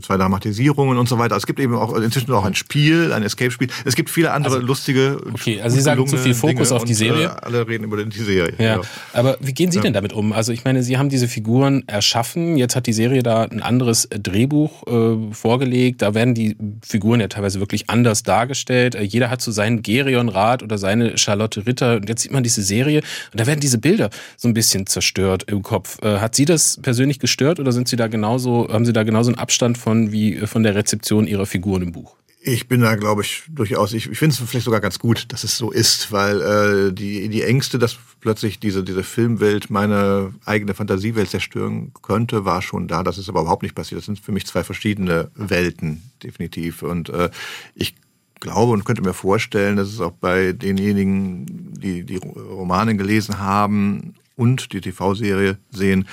[0.02, 1.36] zwei Dramatisierungen und so weiter.
[1.36, 3.68] Es gibt eben auch inzwischen auch ein Spiel, ein Escape-Spiel.
[3.84, 5.20] Es gibt viele andere Also, lustige.
[5.32, 7.26] okay, also Sie sagen zu viel Fokus Dinge auf die und, Serie?
[7.26, 8.54] Äh, alle reden über die Serie.
[8.58, 8.80] Ja, Ja.
[9.12, 10.32] aber wie gehen Sie denn damit um?
[10.32, 14.08] Also ich meine, Sie haben diese Figuren erschaffen, jetzt hat die Serie da ein anderes
[14.10, 18.94] Drehbuch äh, vorgelegt, da werden die Figuren ja teilweise wirklich anders dargestellt.
[18.94, 22.62] Äh, jeder hat so seinen Gerion-Rat oder seine Charlotte Ritter und jetzt sieht man diese
[22.62, 23.02] Serie
[23.32, 26.02] und da werden diese Bilder so ein bisschen zerstört im Kopf.
[26.02, 29.33] Äh, hat Sie das persönlich gestört oder sind Sie da genauso, haben Sie da genauso
[29.34, 32.16] einen Abstand von wie von der Rezeption Ihrer Figuren im Buch?
[32.46, 35.44] Ich bin da, glaube ich, durchaus, ich, ich finde es vielleicht sogar ganz gut, dass
[35.44, 40.74] es so ist, weil äh, die, die Ängste, dass plötzlich diese, diese Filmwelt meine eigene
[40.74, 43.02] Fantasiewelt zerstören könnte, war schon da.
[43.02, 44.00] Das ist aber überhaupt nicht passiert.
[44.00, 46.82] Das sind für mich zwei verschiedene Welten, definitiv.
[46.82, 47.30] Und äh,
[47.74, 47.94] ich
[48.40, 54.16] glaube und könnte mir vorstellen, dass es auch bei denjenigen, die die Romane gelesen haben
[54.36, 56.06] und die TV-Serie sehen,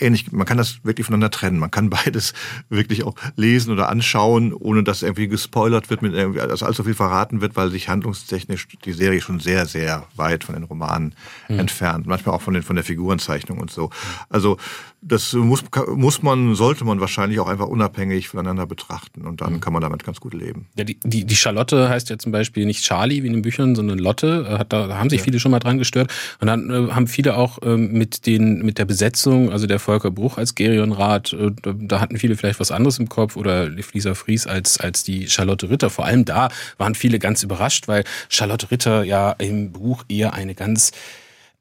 [0.00, 1.58] ähnlich, man kann das wirklich voneinander trennen.
[1.58, 2.32] Man kann beides
[2.68, 6.94] wirklich auch lesen oder anschauen, ohne dass irgendwie gespoilert wird, mit irgendwie, dass allzu viel
[6.94, 11.14] verraten wird, weil sich handlungstechnisch die Serie schon sehr, sehr weit von den Romanen
[11.48, 12.06] entfernt.
[12.06, 13.90] Manchmal auch von, den, von der Figurenzeichnung und so.
[14.28, 14.58] Also
[15.06, 15.62] das muss,
[15.94, 20.04] muss man, sollte man wahrscheinlich auch einfach unabhängig voneinander betrachten und dann kann man damit
[20.04, 20.66] ganz gut leben.
[20.76, 23.76] Ja, die, die, die Charlotte heißt ja zum Beispiel nicht Charlie wie in den Büchern,
[23.76, 24.46] sondern Lotte.
[24.48, 26.12] Äh, Hat, da, haben sich viele schon mal dran gestört.
[26.40, 30.10] Und dann äh, haben viele auch ähm, mit, den, mit der Besetzung, also der Volker
[30.10, 34.14] Bruch als Gerionrat, äh, da, da hatten viele vielleicht was anderes im Kopf oder Lisa
[34.14, 35.90] Fries als, als die Charlotte Ritter.
[35.90, 40.54] Vor allem da waren viele ganz überrascht, weil Charlotte Ritter ja im Buch eher eine
[40.54, 40.92] ganz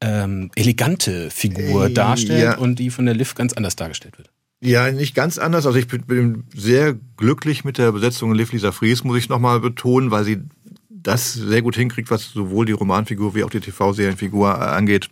[0.06, 2.58] ähm, elegante Figur Äh, darstellt ja.
[2.58, 4.30] und die von der Liv ganz anders dargestellt wird.
[4.62, 5.66] Ja, nicht ganz anders.
[5.66, 10.12] Also ich bin- sehr glücklich mit der Besetzung Liv Lisa Fries, muss ich nochmal betonen,
[10.12, 10.40] weil sie
[10.90, 15.10] das sehr gut hinkriegt, was sowohl die Romanfigur wie auch die TV-Serienfigur angeht.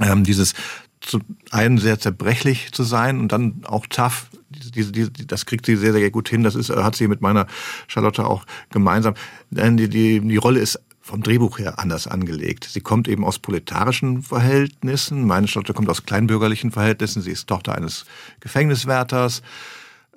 [0.00, 0.54] Ähm, dieses
[1.02, 1.18] zu
[1.50, 4.26] einen sehr zerbrechlich zu sein und dann auch tough.
[4.50, 6.42] Diese, diese, das kriegt sie sehr, sehr gut hin.
[6.42, 7.46] Das ist, äh, hat sie mit meiner
[7.88, 9.14] Charlotte auch gemeinsam.
[9.50, 12.68] Denn die, die, die Rolle ist vom Drehbuch her anders angelegt.
[12.70, 15.26] Sie kommt eben aus proletarischen Verhältnissen.
[15.26, 17.22] Meine Charlotte kommt aus kleinbürgerlichen Verhältnissen.
[17.22, 18.04] Sie ist Tochter eines
[18.40, 19.42] Gefängniswärters.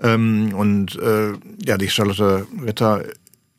[0.02, 1.34] Ähm, und äh,
[1.66, 3.06] ja, die Charlotte Ritter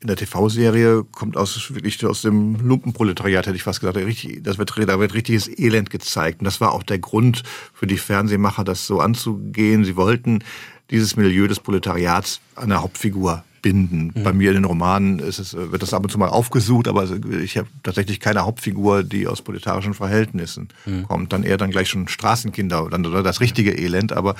[0.00, 3.96] in der TV-Serie kommt aus wirklich aus dem Lumpenproletariat, hätte ich fast gesagt.
[3.96, 6.40] Richtig, das wird, da wird richtiges Elend gezeigt.
[6.40, 9.84] Und das war auch der Grund für die Fernsehmacher, das so anzugehen.
[9.84, 10.44] Sie wollten
[10.90, 14.12] dieses Milieu des Proletariats an der Hauptfigur binden.
[14.22, 17.08] Bei mir in den Romanen es, wird das ab und zu mal aufgesucht, aber
[17.42, 20.68] ich habe tatsächlich keine Hauptfigur, die aus proletarischen Verhältnissen
[21.08, 21.32] kommt.
[21.32, 24.36] Dann eher dann gleich schon Straßenkinder, dann oder das richtige Elend, aber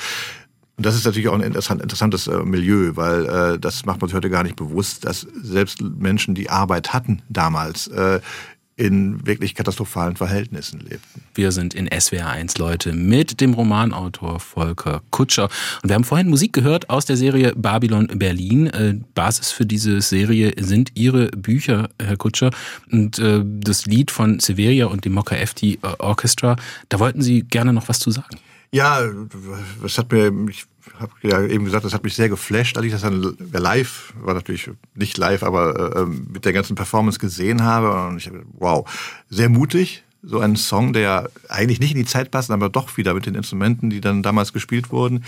[0.76, 4.08] und das ist natürlich auch ein interessant, interessantes äh, Milieu, weil äh, das macht man
[4.08, 8.20] sich heute gar nicht bewusst, dass selbst Menschen, die Arbeit hatten damals, äh,
[8.76, 11.22] in wirklich katastrophalen Verhältnissen lebten.
[11.34, 15.48] Wir sind in SWR 1 Leute mit dem Romanautor Volker Kutscher.
[15.82, 18.66] Und wir haben vorhin Musik gehört aus der Serie Babylon Berlin.
[18.66, 22.50] Äh, Basis für diese Serie sind Ihre Bücher, Herr Kutscher.
[22.90, 26.56] Und äh, das Lied von Severia und dem Mokka FT Orchestra,
[26.88, 28.38] da wollten Sie gerne noch was zu sagen.
[28.72, 29.02] Ja,
[29.80, 30.64] das hat mir, ich
[30.98, 34.34] habe ja eben gesagt, das hat mich sehr geflasht, als ich das dann live, war
[34.34, 38.08] natürlich nicht live, aber äh, mit der ganzen Performance gesehen habe.
[38.08, 38.88] Und ich habe, wow,
[39.28, 43.14] sehr mutig, so einen Song, der eigentlich nicht in die Zeit passt, aber doch wieder
[43.14, 45.24] mit den Instrumenten, die dann damals gespielt wurden.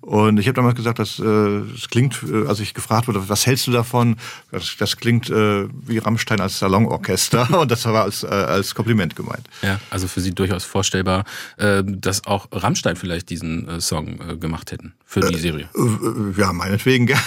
[0.00, 3.46] Und ich habe damals gesagt, das, äh, das klingt, äh, als ich gefragt wurde, was
[3.46, 4.16] hältst du davon?
[4.50, 9.16] Das, das klingt äh, wie Rammstein als Salonorchester und das war als, äh, als Kompliment
[9.16, 9.48] gemeint.
[9.62, 11.24] Ja, also für Sie durchaus vorstellbar,
[11.56, 15.68] äh, dass auch Rammstein vielleicht diesen äh, Song äh, gemacht hätten für die Serie.
[15.74, 17.20] Äh, Ja, meinetwegen gern.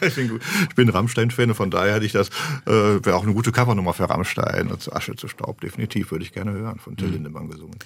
[0.00, 2.28] ich bin, ich bin Rammstein-Fan, von daher hätte ich das,
[2.66, 2.70] äh,
[3.04, 4.68] wäre auch eine gute Covernummer für Rammstein.
[4.68, 7.76] Und Asche zu Staub, definitiv, würde ich gerne hören, von Till Lindemann gesungen.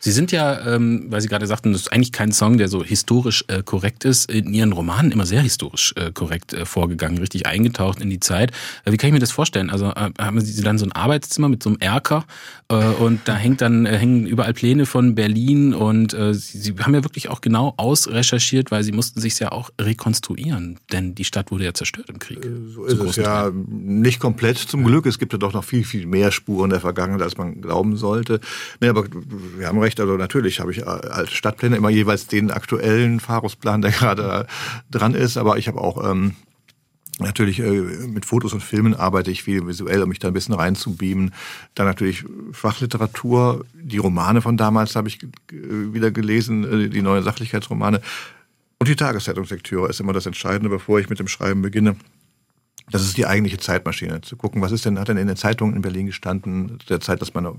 [0.00, 2.84] Sie sind ja, ähm, weil Sie gerade sagten, das ist eigentlich kein Song, der so
[2.84, 7.46] historisch äh, korrekt ist, in Ihren Romanen immer sehr historisch äh, korrekt äh, vorgegangen, richtig
[7.46, 8.52] eingetaucht in die Zeit.
[8.84, 9.70] Äh, wie kann ich mir das vorstellen?
[9.70, 12.24] Also äh, haben Sie dann so ein Arbeitszimmer mit so einem Erker
[12.68, 17.04] äh, und da hängt dann hängen überall Pläne von Berlin und Sie, Sie haben ja
[17.04, 21.64] wirklich auch genau ausrecherchiert, weil Sie mussten sich ja auch rekonstruieren, denn die Stadt wurde
[21.64, 22.38] ja zerstört im Krieg.
[22.68, 25.06] So ist es ja nicht komplett zum Glück.
[25.06, 28.46] Es gibt ja doch noch viel, viel mehr Spuren der Vergangenheit, als man glauben sollte.
[28.80, 29.04] Nee, aber
[29.56, 33.90] wir haben recht, also natürlich habe ich als Stadtpläne immer jeweils den aktuellen Pharusplan, der
[33.92, 34.46] gerade
[34.90, 36.34] dran ist, aber ich habe auch ähm,
[37.18, 40.54] Natürlich äh, mit Fotos und Filmen arbeite ich viel visuell, um mich da ein bisschen
[40.54, 41.32] reinzubeamen.
[41.74, 47.24] Dann natürlich Fachliteratur, die Romane von damals habe ich äh, wieder gelesen, äh, die neuen
[47.24, 48.02] Sachlichkeitsromane.
[48.78, 51.96] Und die Tageszeitungslektüre ist immer das Entscheidende, bevor ich mit dem Schreiben beginne.
[52.90, 54.20] Das ist die eigentliche Zeitmaschine.
[54.20, 57.20] Zu gucken, was ist denn, hat denn in den Zeitungen in Berlin gestanden, der Zeit,
[57.20, 57.56] dass zu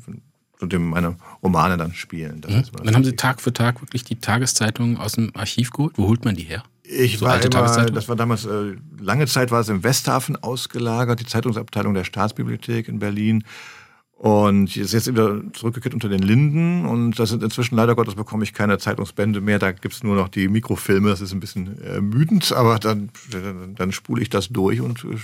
[0.61, 2.41] dem meine Romane dann spielen.
[2.41, 3.15] Das Dann haben Sie.
[3.15, 5.93] Tag für Tag wirklich die Tageszeitung aus dem Archiv geholt.
[5.97, 6.63] Wo holt man die her?
[6.83, 11.19] Ich So war immer, das war damals, äh, lange Zeit war es im Westhafen ausgelagert,
[11.19, 13.43] die Zeitungsabteilung der Staatsbibliothek in Berlin.
[14.17, 16.87] Und ist jetzt wieder zurückgekehrt unter den Linden.
[16.87, 19.59] Und das sind inzwischen leider Gottes bekomme ich keine Zeitungsbände mehr.
[19.59, 21.09] Da gibt's nur noch die Mikrofilme.
[21.09, 25.03] Das ist ein bisschen äh, müdend, aber dann, dann, dann spule ich das durch und
[25.03, 25.17] äh,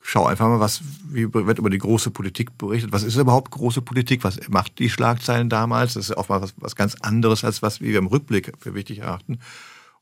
[0.00, 2.92] schau einfach mal, was wie wird über die große Politik berichtet.
[2.92, 4.24] Was ist überhaupt große Politik?
[4.24, 5.94] Was macht die Schlagzeilen damals?
[5.94, 9.00] Das ist auch mal was, was ganz anderes, als was wir im Rückblick für wichtig
[9.00, 9.38] erachten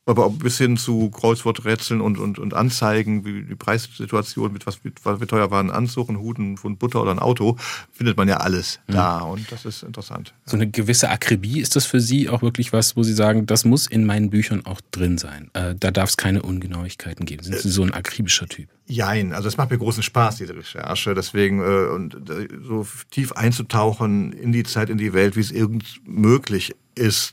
[0.09, 4.83] aber auch bis hin zu Kreuzworträtseln und, und, und Anzeigen, wie die Preissituation, mit was,
[4.83, 7.57] mit, wie teuer war ein Anzug, ein Hut, ein Pfund Butter oder ein Auto,
[7.93, 10.33] findet man ja alles da und das ist interessant.
[10.47, 13.65] So eine gewisse Akribie, ist das für Sie auch wirklich was, wo Sie sagen, das
[13.65, 15.51] muss in meinen Büchern auch drin sein?
[15.53, 17.43] Äh, da darf es keine Ungenauigkeiten geben.
[17.43, 18.69] Sind Sie so ein akribischer Typ?
[18.87, 21.15] Jein, also es macht mir großen Spaß, diese Recherche.
[21.15, 25.51] Deswegen äh, und äh, so tief einzutauchen in die Zeit, in die Welt, wie es
[25.51, 26.79] irgend möglich ist.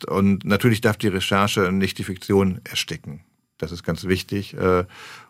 [0.05, 3.21] Und natürlich darf die Recherche nicht die Fiktion ersticken.
[3.57, 4.53] Das ist ganz wichtig.
[4.55, 4.85] Äh,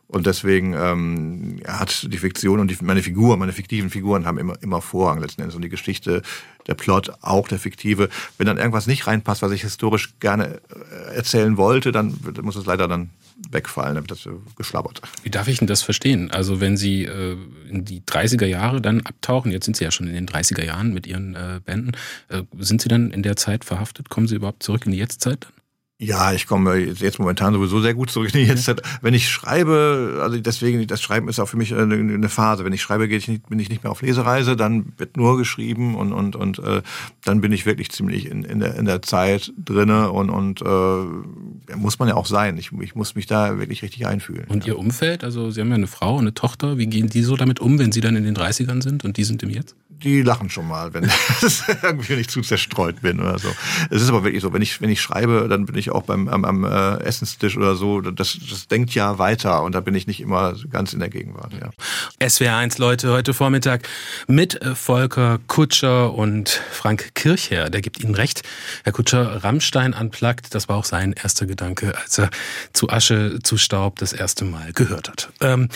[0.08, 4.62] und deswegen ähm, hat die Fiktion und die, meine Figur, meine fiktiven Figuren haben immer,
[4.62, 5.56] immer Vorrang letzten Endes.
[5.56, 6.22] Und die Geschichte,
[6.68, 8.10] der Plot, auch der fiktive.
[8.38, 12.66] Wenn dann irgendwas nicht reinpasst, was ich historisch gerne äh, erzählen wollte, dann muss es
[12.66, 13.10] leider dann
[13.52, 15.02] wegfallen, wird das geschlabbert.
[15.24, 16.32] Wie darf ich denn das verstehen?
[16.32, 17.38] Also wenn Sie äh,
[17.70, 20.94] in die 30er Jahre dann abtauchen, jetzt sind Sie ja schon in den 30er Jahren
[20.94, 21.92] mit Ihren äh, Bänden,
[22.30, 24.10] äh, sind Sie dann in der Zeit verhaftet?
[24.10, 25.65] Kommen Sie überhaupt zurück in die Jetztzeit dann?
[25.98, 28.82] Ja, ich komme jetzt momentan sowieso sehr gut zurück in die Jetztzeit.
[29.02, 32.66] Wenn ich schreibe, also deswegen, das Schreiben ist auch für mich eine, eine Phase.
[32.66, 35.38] Wenn ich schreibe, gehe ich nicht, bin ich nicht mehr auf Lesereise, dann wird nur
[35.38, 36.82] geschrieben und, und, und äh,
[37.24, 41.76] dann bin ich wirklich ziemlich in, in, der, in der Zeit drinne und, und äh,
[41.78, 42.58] muss man ja auch sein.
[42.58, 44.46] Ich, ich muss mich da wirklich richtig einfühlen.
[44.50, 47.22] Und Ihr Umfeld, also Sie haben ja eine Frau und eine Tochter, wie gehen die
[47.22, 49.76] so damit um, wenn Sie dann in den 30ern sind und die sind im Jetzt?
[50.04, 51.04] Die lachen schon mal, wenn
[51.42, 53.50] ich irgendwie nicht zu zerstreut bin oder so.
[53.90, 56.28] Es ist aber wirklich so, wenn ich, wenn ich schreibe, dann bin ich auch beim
[56.28, 58.02] am, am äh, Essenstisch oder so.
[58.02, 61.54] Das, das denkt ja weiter und da bin ich nicht immer ganz in der Gegenwart.
[61.54, 62.30] Ja.
[62.30, 63.88] SWR 1 Leute heute Vormittag
[64.28, 67.70] mit äh, Volker Kutscher und Frank Kirchherr.
[67.70, 68.44] Der gibt Ihnen recht.
[68.84, 72.30] Herr Kutscher, Rammstein anplagt, das war auch sein erster Gedanke, als er
[72.74, 75.30] zu Asche, zu Staub das erste Mal gehört hat.
[75.42, 75.70] Ähm,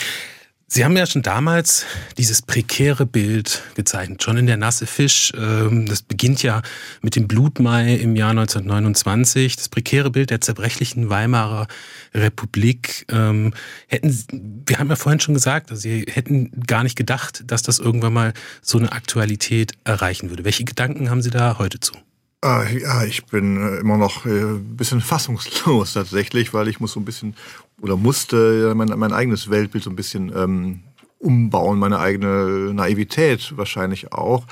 [0.72, 1.84] Sie haben ja schon damals
[2.16, 5.32] dieses prekäre Bild gezeichnet, schon in der Nasse Fisch.
[5.36, 6.62] ähm, Das beginnt ja
[7.02, 9.56] mit dem Blutmai im Jahr 1929.
[9.56, 11.66] Das prekäre Bild der zerbrechlichen Weimarer
[12.14, 13.04] Republik.
[13.10, 13.52] Ähm,
[13.88, 17.80] Hätten, wir haben ja vorhin schon gesagt, also Sie hätten gar nicht gedacht, dass das
[17.80, 20.44] irgendwann mal so eine Aktualität erreichen würde.
[20.44, 21.94] Welche Gedanken haben Sie da heute zu?
[22.42, 26.92] Ah, ja, ich bin äh, immer noch äh, ein bisschen fassungslos tatsächlich, weil ich muss
[26.92, 27.34] so ein bisschen
[27.80, 30.80] oder musste mein, mein eigenes Weltbild so ein bisschen ähm,
[31.18, 34.46] umbauen, meine eigene Naivität wahrscheinlich auch.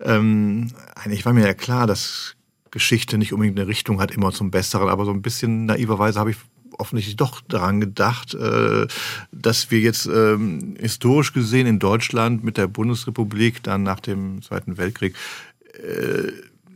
[0.00, 2.36] Ähm, eigentlich war mir ja klar, dass
[2.70, 6.30] Geschichte nicht unbedingt eine Richtung hat, immer zum Besseren, aber so ein bisschen naiverweise habe
[6.30, 6.36] ich
[6.78, 8.86] offensichtlich doch daran gedacht, äh,
[9.32, 14.78] dass wir jetzt ähm, historisch gesehen in Deutschland mit der Bundesrepublik dann nach dem Zweiten
[14.78, 15.14] Weltkrieg
[15.74, 16.30] äh,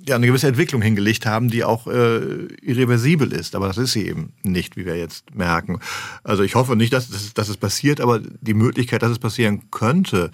[0.07, 3.55] ja, eine gewisse Entwicklung hingelegt haben, die auch äh, irreversibel ist.
[3.55, 5.79] Aber das ist sie eben nicht, wie wir jetzt merken.
[6.25, 9.71] Also ich hoffe nicht, dass, dass, dass es passiert, aber die Möglichkeit, dass es passieren
[9.71, 10.31] könnte,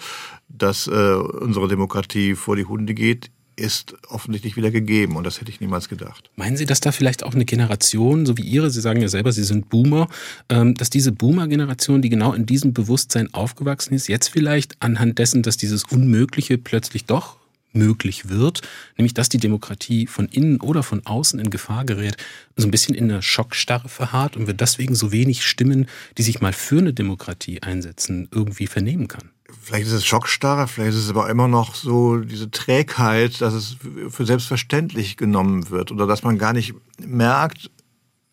[0.48, 5.16] dass äh, unsere Demokratie vor die Hunde geht, ist offensichtlich wieder gegeben.
[5.16, 6.30] Und das hätte ich niemals gedacht.
[6.36, 9.32] Meinen Sie, dass da vielleicht auch eine Generation, so wie Ihre, Sie sagen ja selber,
[9.32, 10.08] Sie sind Boomer,
[10.48, 15.42] ähm, dass diese Boomer-Generation, die genau in diesem Bewusstsein aufgewachsen ist, jetzt vielleicht anhand dessen,
[15.42, 17.37] dass dieses Unmögliche plötzlich doch
[17.78, 18.60] möglich wird,
[18.98, 22.16] nämlich dass die Demokratie von innen oder von außen in Gefahr gerät,
[22.56, 25.86] so ein bisschen in einer Schockstarre verharrt und wir deswegen so wenig Stimmen,
[26.18, 29.30] die sich mal für eine Demokratie einsetzen, irgendwie vernehmen kann?
[29.62, 33.76] Vielleicht ist es Schockstarre, vielleicht ist es aber immer noch so diese Trägheit, dass es
[34.10, 37.70] für selbstverständlich genommen wird oder dass man gar nicht merkt,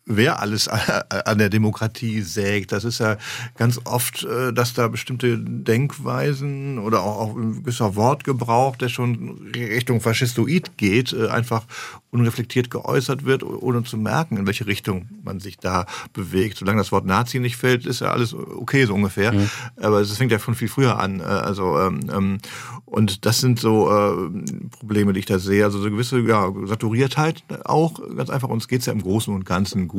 [0.06, 0.68] wer alles
[1.26, 2.72] an der Demokratie sägt.
[2.72, 3.18] Das ist ja
[3.58, 10.02] ganz oft, äh, dass da bestimmte Denkweisen oder auch, ein gewisser Wortgebrauch, der schon Richtung
[10.02, 11.66] Faschistoid geht, äh, einfach
[12.12, 16.58] unreflektiert geäußert wird, ohne zu merken, in welche Richtung man sich da bewegt.
[16.58, 19.34] Solange das Wort Nazi nicht fällt, ist ja alles okay so ungefähr.
[19.34, 19.50] Mhm.
[19.82, 21.20] Aber es fängt ja schon viel früher an.
[21.20, 22.38] äh, Also ähm, ähm,
[22.86, 25.66] und das sind so äh, Probleme, die ich da sehe.
[25.66, 28.00] Also so gewisse ja, Saturiertheit auch.
[28.16, 29.95] Ganz einfach, uns geht's ja im Großen und Ganzen gut.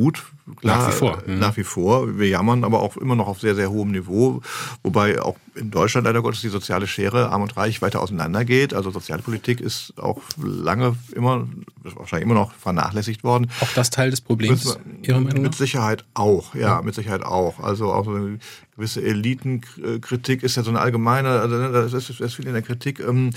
[0.61, 1.23] Klar, Nach wie vor.
[1.27, 2.19] äh, Nach wie vor.
[2.19, 4.43] Wir jammern aber auch immer noch auf sehr, sehr hohem Niveau.
[4.85, 8.73] Wobei auch in Deutschland leider Gottes die soziale Schere arm und reich weiter auseinandergeht.
[8.75, 11.49] Also Sozialpolitik ist auch lange immer,
[11.83, 13.51] wahrscheinlich immer noch vernachlässigt worden.
[13.61, 15.59] Auch das Teil des Problems, Ihrer Meinung Mit nach?
[15.59, 17.59] Sicherheit auch, ja, mit Sicherheit auch.
[17.61, 18.39] Also auch so eine
[18.77, 22.53] gewisse Elitenkritik ist ja so eine allgemeine, also ne, das ist, das ist viel in
[22.53, 23.31] der Kritik, ähm,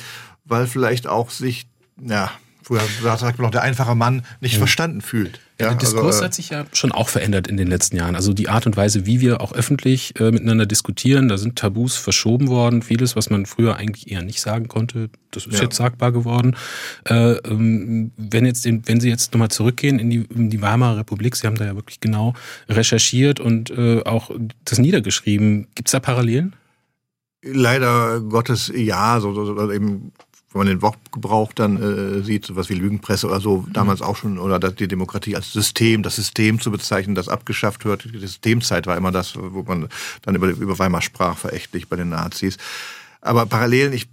[0.46, 1.68] weil vielleicht auch sich,
[2.04, 2.30] ja,
[2.70, 4.60] Früher sagt man noch, der einfache Mann nicht mhm.
[4.60, 5.40] verstanden fühlt.
[5.60, 8.16] Ja, der Diskurs also, äh, hat sich ja schon auch verändert in den letzten Jahren.
[8.16, 11.98] Also die Art und Weise, wie wir auch öffentlich äh, miteinander diskutieren, da sind Tabus
[11.98, 12.84] verschoben worden.
[12.84, 15.64] Vieles, was man früher eigentlich eher nicht sagen konnte, das ist ja.
[15.64, 16.56] jetzt sagbar geworden.
[17.06, 20.98] Äh, ähm, wenn, jetzt den, wenn Sie jetzt nochmal zurückgehen in die, in die Weimarer
[20.98, 22.36] Republik, Sie haben da ja wirklich genau
[22.70, 24.30] recherchiert und äh, auch
[24.64, 25.70] das niedergeschrieben.
[25.74, 26.56] Gibt es da Parallelen?
[27.42, 30.12] Leider Gottes ja, so, so, so eben
[30.52, 34.40] wenn man den Wortgebrauch dann äh, sieht, sowas wie Lügenpresse oder so, damals auch schon,
[34.40, 38.06] oder die Demokratie als System, das System zu bezeichnen, das abgeschafft wird.
[38.12, 39.90] Die Systemzeit war immer das, wo man
[40.24, 42.58] dann über, über Weimar sprach, verächtlich bei den Nazis.
[43.22, 44.08] Aber Parallelen, ich,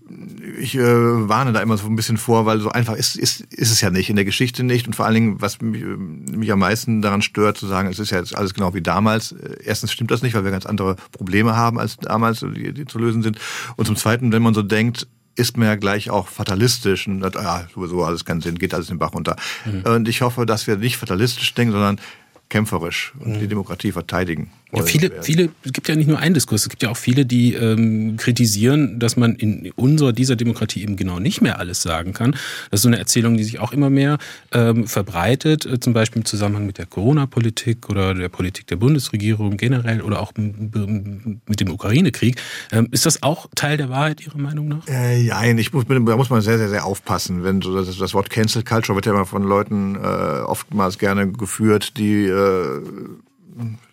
[0.58, 3.70] ich äh, warne da immer so ein bisschen vor, weil so einfach ist, ist, ist
[3.70, 4.88] es ja nicht, in der Geschichte nicht.
[4.88, 8.10] Und vor allen Dingen, was mich, mich am meisten daran stört, zu sagen, es ist
[8.10, 9.32] ja jetzt alles genau wie damals.
[9.62, 12.98] Erstens stimmt das nicht, weil wir ganz andere Probleme haben als damals, die, die zu
[12.98, 13.38] lösen sind.
[13.76, 17.36] Und zum Zweiten, wenn man so denkt, ist man ja gleich auch fatalistisch und sagt,
[17.36, 19.36] ja, sowieso alles keinen Sinn, geht alles den Bach runter.
[19.64, 19.82] Mhm.
[19.82, 22.00] Und ich hoffe, dass wir nicht fatalistisch denken, sondern
[22.48, 23.40] kämpferisch und mhm.
[23.40, 24.50] die Demokratie verteidigen.
[24.72, 27.24] Ja, viele, viele, es gibt ja nicht nur einen Diskurs, es gibt ja auch viele,
[27.24, 32.12] die ähm, kritisieren, dass man in unserer, dieser Demokratie eben genau nicht mehr alles sagen
[32.12, 32.32] kann.
[32.32, 34.18] Das ist so eine Erzählung, die sich auch immer mehr
[34.52, 39.56] ähm, verbreitet, äh, zum Beispiel im Zusammenhang mit der Corona-Politik oder der Politik der Bundesregierung
[39.56, 42.40] generell oder auch mit dem Ukraine-Krieg.
[42.72, 44.88] Ähm, ist das auch Teil der Wahrheit Ihrer Meinung nach?
[44.88, 47.44] Äh, ja, ich muss, da muss man sehr, sehr, sehr aufpassen.
[47.44, 51.30] Wenn so das, das Wort Cancel Culture wird ja immer von Leuten äh, oftmals gerne
[51.30, 52.82] geführt, die äh,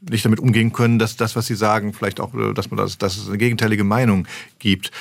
[0.01, 3.17] nicht damit umgehen können, dass das, was sie sagen, vielleicht auch, dass man das, dass
[3.17, 4.27] es eine gegenteilige Meinung
[4.59, 4.91] gibt.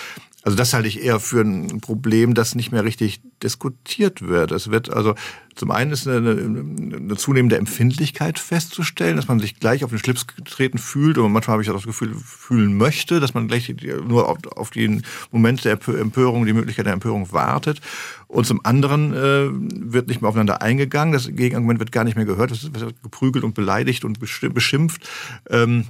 [0.42, 4.50] Also das halte ich eher für ein Problem, das nicht mehr richtig diskutiert wird.
[4.50, 5.14] Es wird also
[5.54, 10.26] zum einen ist eine, eine, zunehmende Empfindlichkeit festzustellen, dass man sich gleich auf den Schlips
[10.26, 13.74] getreten fühlt und manchmal habe ich auch das Gefühl fühlen möchte, dass man gleich
[14.06, 17.80] nur auf, auf den Moment der Empörung, die Möglichkeit der Empörung wartet.
[18.28, 19.50] Und zum anderen äh,
[19.92, 23.44] wird nicht mehr aufeinander eingegangen, das Gegenargument wird gar nicht mehr gehört, es wird geprügelt
[23.44, 25.08] und beleidigt und beschimpft.
[25.50, 25.84] Ähm,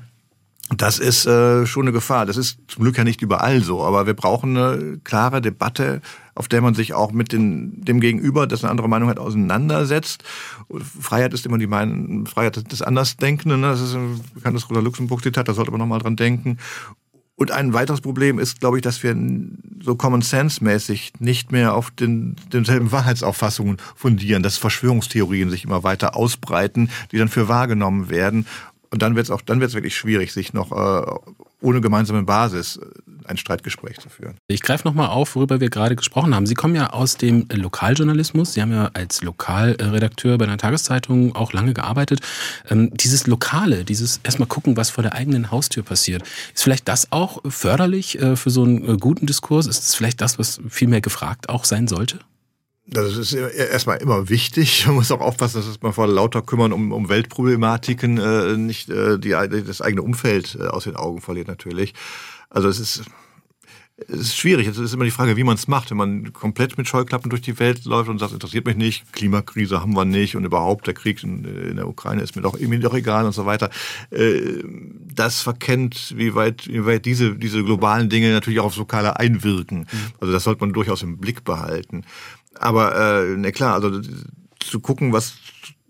[0.81, 2.25] das ist äh, schon eine Gefahr.
[2.25, 6.01] Das ist zum Glück ja nicht überall so, aber wir brauchen eine klare Debatte,
[6.35, 10.23] auf der man sich auch mit den, dem Gegenüber, das eine andere Meinung hat, auseinandersetzt.
[11.01, 13.61] Freiheit ist immer die Meinung, Freiheit des Andersdenkenden.
[13.61, 13.69] Ne?
[13.69, 16.59] Das ist ein bekanntes Rosa Luxemburg-Zitat, da sollte man nochmal dran denken.
[17.35, 19.17] Und ein weiteres Problem ist, glaube ich, dass wir
[19.81, 26.15] so Common Sense-mäßig nicht mehr auf den, denselben Wahrheitsauffassungen fundieren, dass Verschwörungstheorien sich immer weiter
[26.15, 28.47] ausbreiten, die dann für wahrgenommen werden
[28.93, 31.19] und dann wird es auch, dann wird es wirklich schwierig, sich noch äh,
[31.63, 32.83] ohne gemeinsame Basis äh,
[33.25, 34.35] ein Streitgespräch zu führen.
[34.49, 36.45] Ich greife nochmal auf, worüber wir gerade gesprochen haben.
[36.45, 38.53] Sie kommen ja aus dem Lokaljournalismus.
[38.53, 42.21] Sie haben ja als Lokalredakteur bei einer Tageszeitung auch lange gearbeitet.
[42.69, 46.23] Ähm, dieses Lokale, dieses erstmal gucken, was vor der eigenen Haustür passiert,
[46.55, 49.67] ist vielleicht das auch förderlich äh, für so einen äh, guten Diskurs?
[49.67, 52.19] Ist es vielleicht das, was viel mehr gefragt auch sein sollte?
[52.85, 54.87] Das ist erstmal immer wichtig.
[54.87, 59.19] Man muss auch aufpassen, dass man vor lauter Kümmern um, um Weltproblematiken äh, nicht äh,
[59.19, 61.95] die, das eigene Umfeld äh, aus den Augen verliert natürlich.
[62.51, 63.05] Also es ist,
[64.09, 64.67] es ist schwierig.
[64.67, 65.91] Es ist immer die Frage, wie man es macht.
[65.91, 69.81] Wenn man komplett mit Scheuklappen durch die Welt läuft und sagt, interessiert mich nicht, Klimakrise
[69.81, 72.81] haben wir nicht und überhaupt der Krieg in, in der Ukraine ist mir doch irgendwie
[72.81, 73.71] doch egal und so weiter.
[74.11, 74.65] Äh,
[75.15, 79.81] das verkennt, wie weit, wie weit diese, diese globalen Dinge natürlich auch aufs Lokale einwirken.
[79.81, 80.13] Mhm.
[80.21, 82.05] Also das sollte man durchaus im Blick behalten.
[82.63, 84.01] Aber äh, ne klar, also
[84.61, 85.35] zu gucken, was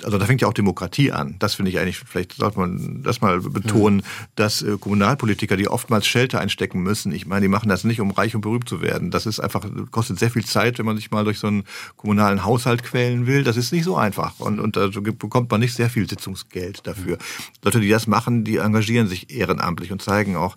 [0.04, 1.36] also da fängt ja auch Demokratie an.
[1.38, 4.06] Das finde ich eigentlich, vielleicht sollte man das mal betonen, ja.
[4.36, 8.10] dass äh, Kommunalpolitiker, die oftmals Schelte einstecken müssen, ich meine, die machen das nicht, um
[8.10, 9.10] reich und berühmt zu werden.
[9.10, 11.64] Das ist einfach, kostet sehr viel Zeit, wenn man sich mal durch so einen
[11.96, 13.44] kommunalen Haushalt quälen will.
[13.44, 14.40] Das ist nicht so einfach.
[14.40, 17.18] Und, und da bekommt man nicht sehr viel Sitzungsgeld dafür.
[17.62, 20.56] Leute, die das machen, die engagieren sich ehrenamtlich und zeigen auch,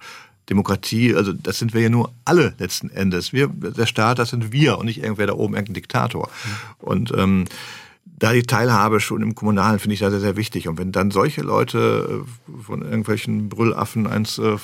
[0.49, 3.33] Demokratie, also das sind wir ja nur alle letzten Endes.
[3.33, 6.27] Wir, der Staat, das sind wir und nicht irgendwer da oben, irgendein Diktator.
[6.27, 6.87] Mhm.
[6.87, 7.45] Und ähm,
[8.17, 10.67] da die Teilhabe schon im Kommunalen finde ich da sehr, sehr wichtig.
[10.67, 14.57] Und wenn dann solche Leute äh, von irgendwelchen Brüllaffen eins, äh,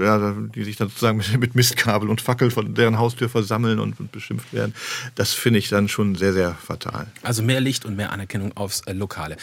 [0.00, 4.12] ja, die sich dann sozusagen mit Mistkabel und Fackel von deren Haustür versammeln und, und
[4.12, 4.74] beschimpft werden,
[5.14, 7.08] das finde ich dann schon sehr, sehr fatal.
[7.22, 9.36] Also mehr Licht und mehr Anerkennung aufs äh, Lokale.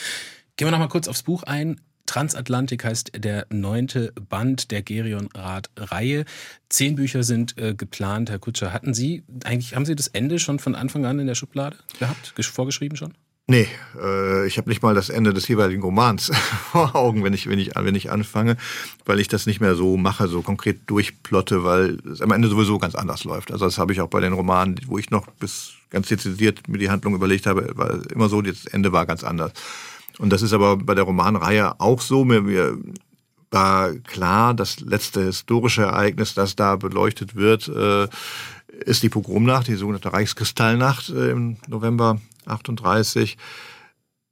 [0.56, 1.82] Gehen wir noch mal kurz aufs Buch ein.
[2.06, 6.26] Transatlantik heißt der neunte Band der Gerion-Rat-Reihe.
[6.70, 8.74] Zehn Bücher sind äh, geplant, Herr Kutscher.
[8.74, 12.34] Hatten Sie eigentlich, haben Sie das Ende schon von Anfang an in der Schublade gehabt,
[12.42, 13.14] vorgeschrieben schon?
[13.46, 13.68] Nee,
[14.02, 16.32] äh, ich habe nicht mal das Ende des jeweiligen Romans
[16.72, 18.56] vor Augen, wenn ich, wenn, ich, wenn ich anfange,
[19.06, 22.78] weil ich das nicht mehr so mache, so konkret durchplotte, weil es am Ende sowieso
[22.80, 23.52] ganz anders läuft.
[23.52, 26.78] Also das habe ich auch bei den Romanen, wo ich noch bis ganz dezidiert mir
[26.78, 29.52] die Handlung überlegt habe, war immer so, das Ende war ganz anders.
[30.20, 32.24] Und das ist aber bei der Romanreihe auch so.
[32.26, 32.78] Mir, mir
[33.52, 38.08] war klar, das letzte historische Ereignis, das da beleuchtet wird, äh,
[38.86, 43.38] ist die Pogromnacht, die sogenannte Reichskristallnacht äh, im November 38.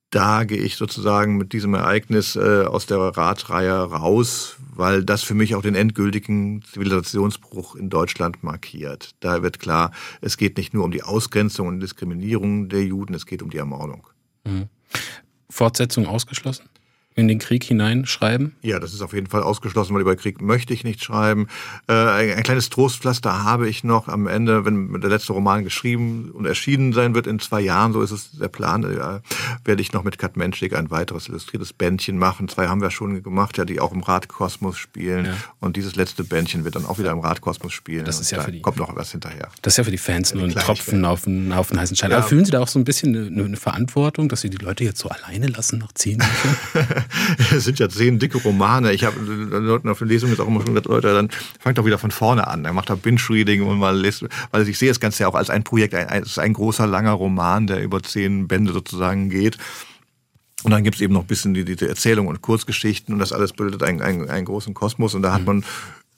[0.09, 5.35] Da gehe ich sozusagen mit diesem Ereignis äh, aus der Radreihe raus, weil das für
[5.35, 9.15] mich auch den endgültigen Zivilisationsbruch in Deutschland markiert.
[9.21, 13.25] Da wird klar, es geht nicht nur um die Ausgrenzung und Diskriminierung der Juden, es
[13.25, 14.05] geht um die Ermordung.
[14.43, 14.67] Mhm.
[15.51, 16.67] Fortsetzung ausgeschlossen?
[17.15, 18.55] In den Krieg hineinschreiben?
[18.61, 21.47] Ja, das ist auf jeden Fall ausgeschlossen, weil über Krieg möchte ich nicht schreiben.
[21.87, 26.31] Äh, ein, ein, kleines Trostpflaster habe ich noch am Ende, wenn der letzte Roman geschrieben
[26.31, 29.19] und erschienen sein wird in zwei Jahren, so ist es der Plan, äh,
[29.65, 32.47] werde ich noch mit Kat Menschig ein weiteres illustriertes Bändchen machen.
[32.47, 35.25] Zwei haben wir schon gemacht, ja, die auch im Radkosmos spielen.
[35.25, 35.33] Ja.
[35.59, 38.05] Und dieses letzte Bändchen wird dann auch wieder im Radkosmos spielen.
[38.05, 39.49] Das ist ja da für die, kommt noch was hinterher.
[39.61, 42.11] Das ist ja für die Fans nur ein Tropfen auf einen Haufen heißen Stein.
[42.11, 42.17] Ja.
[42.17, 44.85] Aber fühlen Sie da auch so ein bisschen eine, eine Verantwortung, dass Sie die Leute
[44.85, 47.00] jetzt so alleine lassen nach zehn Jahren?
[47.55, 48.91] es sind ja zehn dicke Romane.
[48.93, 51.29] Ich habe Leuten auf der Lesung jetzt auch immer schon gesagt, Leute, dann
[51.59, 52.63] fangt doch wieder von vorne an.
[52.63, 55.49] Dann macht da Binge-Reading und mal lest, weil ich sehe das Ganze ja auch als
[55.49, 59.57] ein Projekt, ein, ein, ein großer, langer Roman, der über zehn Bände sozusagen geht.
[60.63, 63.33] Und dann gibt es eben noch ein bisschen die, die Erzählung und Kurzgeschichten und das
[63.33, 65.47] alles bildet einen, einen, einen großen Kosmos und da hat mhm.
[65.47, 65.65] man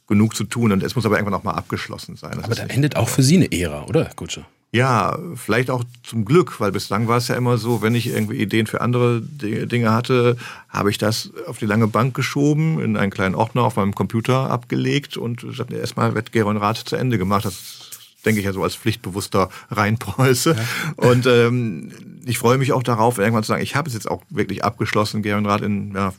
[0.07, 2.33] genug zu tun und es muss aber irgendwann auch mal abgeschlossen sein.
[2.35, 4.45] Das aber da endet auch für Sie eine Ära, oder, Herr Kutscher?
[4.73, 8.37] Ja, vielleicht auch zum Glück, weil bislang war es ja immer so, wenn ich irgendwie
[8.37, 10.35] Ideen für andere Dinge hatte,
[10.67, 14.49] habe ich das auf die lange Bank geschoben, in einen kleinen Ordner auf meinem Computer
[14.49, 17.45] abgelegt und erstmal wird Geron Rat zu Ende gemacht.
[17.45, 17.91] Das
[18.25, 20.55] denke ich ja so als pflichtbewusster Rheinpreuße.
[20.57, 21.07] Ja.
[21.07, 21.91] Und ähm,
[22.25, 25.21] ich freue mich auch darauf, irgendwann zu sagen, ich habe es jetzt auch wirklich abgeschlossen,
[25.21, 26.13] Geron Rat in ja,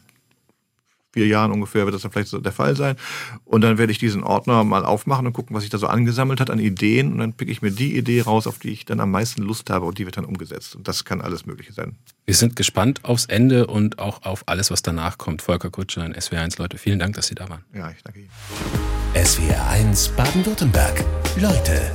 [1.15, 2.97] vier Jahren ungefähr wird das dann vielleicht so der Fall sein.
[3.45, 6.41] Und dann werde ich diesen Ordner mal aufmachen und gucken, was sich da so angesammelt
[6.41, 7.13] hat an Ideen.
[7.13, 9.71] Und dann picke ich mir die Idee raus, auf die ich dann am meisten Lust
[9.71, 10.77] habe und die wird dann umgesetzt.
[10.77, 11.97] Und das kann alles Mögliche sein.
[12.27, 15.41] Wir sind gespannt aufs Ende und auch auf alles, was danach kommt.
[15.41, 16.79] Volker Kutscher in SWR1, Leute.
[16.79, 17.65] Vielen Dank, dass Sie da waren.
[17.73, 18.31] Ja, ich danke Ihnen.
[19.15, 21.05] SWR1 Baden-Württemberg.
[21.41, 21.93] Leute,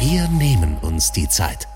[0.00, 1.68] wir nehmen uns die Zeit.